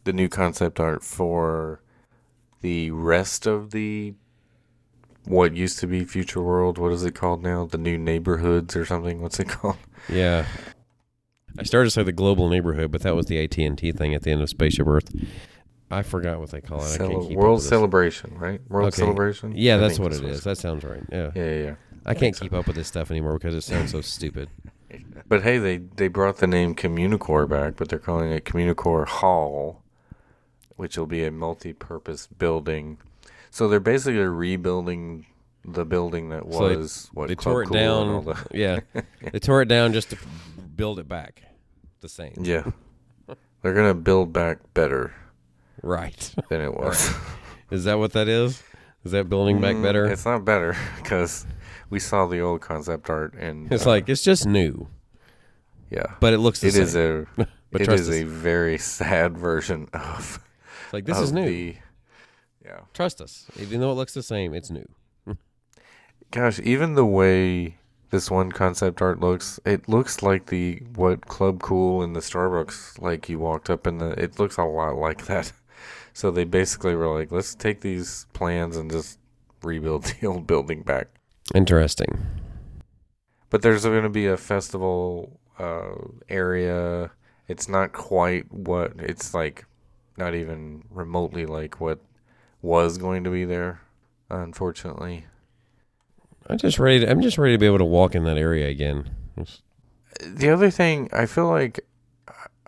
[0.05, 1.81] the new concept art for
[2.61, 4.15] the rest of the
[5.25, 6.77] what used to be Future World.
[6.79, 7.65] What is it called now?
[7.65, 9.23] The new neighborhoods or something?
[9.23, 9.77] What's it called?
[10.09, 10.47] Yeah.
[11.59, 14.15] I started to say the global neighborhood, but that was the AT and T thing
[14.15, 15.15] at the end of Spaceship Earth.
[15.91, 16.85] I forgot what they call it.
[16.87, 17.63] I Cele- can't keep up World.
[17.63, 18.61] Celebration, right?
[18.69, 18.97] World Okay.
[19.03, 19.55] Celebration.
[19.57, 20.43] Yeah, I that's what it is.
[20.45, 21.03] That sounds right.
[21.13, 21.31] Yeah.
[21.35, 21.75] Yeah, yeah, yeah.
[22.05, 24.49] I can't keep up with this stuff anymore because it sounds so stupid.
[25.29, 29.83] But hey, they they brought the name Communicore back, but they're calling it Communicore Hall,
[30.77, 32.99] which will be a multi-purpose building.
[33.51, 35.27] So they're basically rebuilding
[35.65, 38.25] the building that So they- was what they Club tore it Cool down.
[38.25, 38.81] the- yeah,
[39.33, 40.19] they tore it down just to
[40.77, 41.43] build it back
[42.01, 42.35] the same.
[42.41, 42.65] yeah,
[43.63, 45.15] they're gonna build back better
[45.83, 46.35] Right.
[46.51, 47.11] than it was.
[47.71, 48.63] Is that what that is?
[49.05, 50.05] Is that building back Mm, better?
[50.07, 51.47] It's not better because
[51.91, 54.89] we saw the old concept art and It's uh, like it's just new,
[55.91, 56.83] yeah, but it looks the it same.
[56.83, 57.27] is a
[57.71, 60.41] but it us, a very sad version of
[60.95, 61.45] like this is new.
[61.45, 61.77] the-
[62.65, 62.81] yeah.
[62.95, 63.47] Trust us.
[63.61, 64.87] Even though it looks the same, it's new.
[66.31, 67.77] Gosh, even the way
[68.11, 73.01] this one concept art looks, it looks like the what Club Cool in the Starbucks
[73.01, 75.53] like you walked up in the it looks a lot like that.
[76.17, 79.19] So they basically were like, let's take these plans and just
[79.65, 81.09] rebuild the old building back.
[81.57, 82.25] Interesting.
[83.51, 85.97] But there's going to be a festival uh,
[86.29, 87.11] area.
[87.49, 89.67] It's not quite what it's like
[90.17, 92.01] not even remotely like what
[92.63, 93.81] was going to be there,
[94.31, 95.27] unfortunately.
[96.49, 97.01] I'm just ready.
[97.01, 99.11] To, I'm just ready to be able to walk in that area again.
[99.37, 99.61] It's-
[100.23, 101.81] the other thing I feel like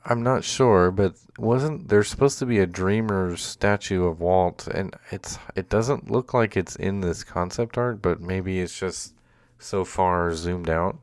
[0.05, 4.95] I'm not sure, but wasn't there supposed to be a Dreamer's statue of Walt and
[5.13, 9.15] it's it doesn't look like it's in this concept art, but maybe it's just
[9.59, 10.99] so far zoomed out.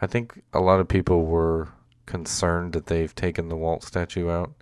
[0.00, 1.68] I think a lot of people were
[2.06, 4.52] concerned that they've taken the Walt statue out.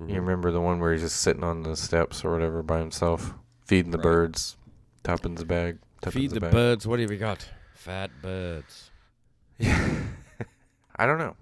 [0.00, 0.08] Mhm.
[0.10, 3.34] You remember the one where he's just sitting on the steps or whatever by himself,
[3.64, 4.02] feeding the Right.
[4.04, 4.56] birds,
[5.02, 5.78] Tuppence the bag.
[6.08, 6.52] Feed a the bag.
[6.52, 6.86] birds.
[6.86, 7.48] What have you got?
[7.74, 8.90] Fat birds.
[9.58, 10.02] Yeah.
[10.96, 11.34] I don't know.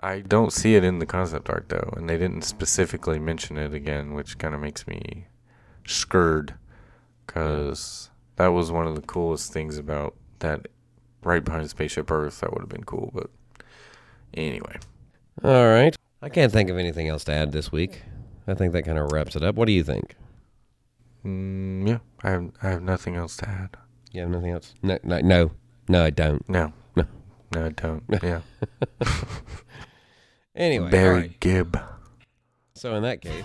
[0.00, 3.72] I don't see it in the concept art though, and they didn't specifically mention it
[3.74, 5.26] again, which kind of makes me
[5.86, 6.54] scared
[7.26, 10.68] because that was one of the coolest things about that
[11.24, 12.40] right behind Spaceship Earth.
[12.40, 13.30] That would have been cool, but
[14.34, 14.78] anyway.
[15.42, 15.96] All right.
[16.20, 18.02] I can't think of anything else to add this week.
[18.46, 19.54] I think that kind of wraps it up.
[19.54, 20.16] What do you think?
[21.24, 23.76] Mm, yeah, I have I have nothing else to add.
[24.12, 24.74] You have nothing else?
[24.82, 25.50] No, no, no,
[25.88, 26.48] no I don't.
[26.48, 27.04] No, No.
[27.54, 28.02] no, I don't.
[28.22, 28.40] Yeah,
[30.56, 31.40] Anyway, Barry right.
[31.40, 31.78] Gibb.
[32.74, 33.44] So in that case,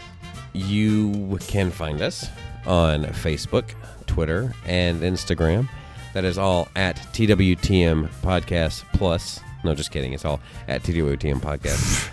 [0.53, 2.27] you can find us
[2.65, 3.71] on Facebook,
[4.07, 5.67] Twitter, and Instagram.
[6.13, 9.39] That is all at TWTM Podcast Plus.
[9.63, 10.13] No, just kidding.
[10.13, 12.09] It's all at TWTM Podcast.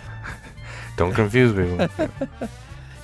[0.97, 2.09] Don't confuse people.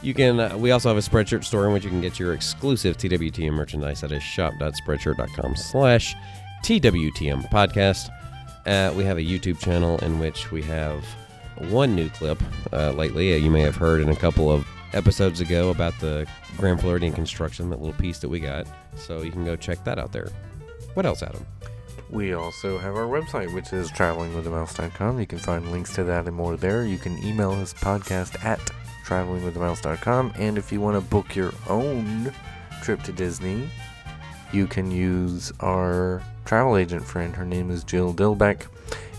[0.03, 0.39] You can.
[0.39, 3.51] Uh, we also have a Spreadshirt store in which you can get your exclusive TWTM
[3.53, 4.01] merchandise.
[4.01, 6.15] That is shop.spreadshirt.com/slash
[6.63, 8.09] TWTM Podcast.
[8.65, 11.03] Uh, we have a YouTube channel in which we have
[11.69, 13.33] one new clip uh, lately.
[13.33, 16.27] Uh, you may have heard in a couple of episodes ago about the
[16.57, 18.67] Grand Floridian construction, that little piece that we got.
[18.95, 20.29] So you can go check that out there.
[20.93, 21.45] What else, Adam?
[22.09, 25.19] We also have our website, which is travelingwiththemouse.com.
[25.19, 26.85] You can find links to that and more there.
[26.85, 28.59] You can email us podcast at
[29.05, 30.33] travelingwiththemouse.com.
[30.37, 32.33] And if you want to book your own
[32.81, 33.69] trip to Disney,
[34.53, 37.35] you can use our travel agent friend.
[37.35, 38.67] Her name is Jill Dilbeck,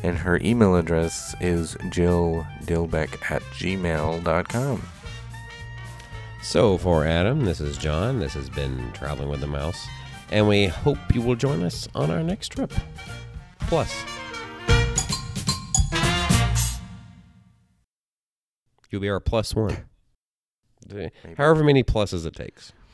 [0.03, 4.89] and her email address is jilldilbeck at gmail.com.
[6.43, 8.21] So for Adam, this is John.
[8.21, 9.87] This has been Traveling with the Mouse.
[10.31, 12.73] And we hope you will join us on our next trip.
[13.61, 14.05] Plus,
[18.91, 19.85] you'll be our plus one.
[21.37, 22.73] However many pluses it takes.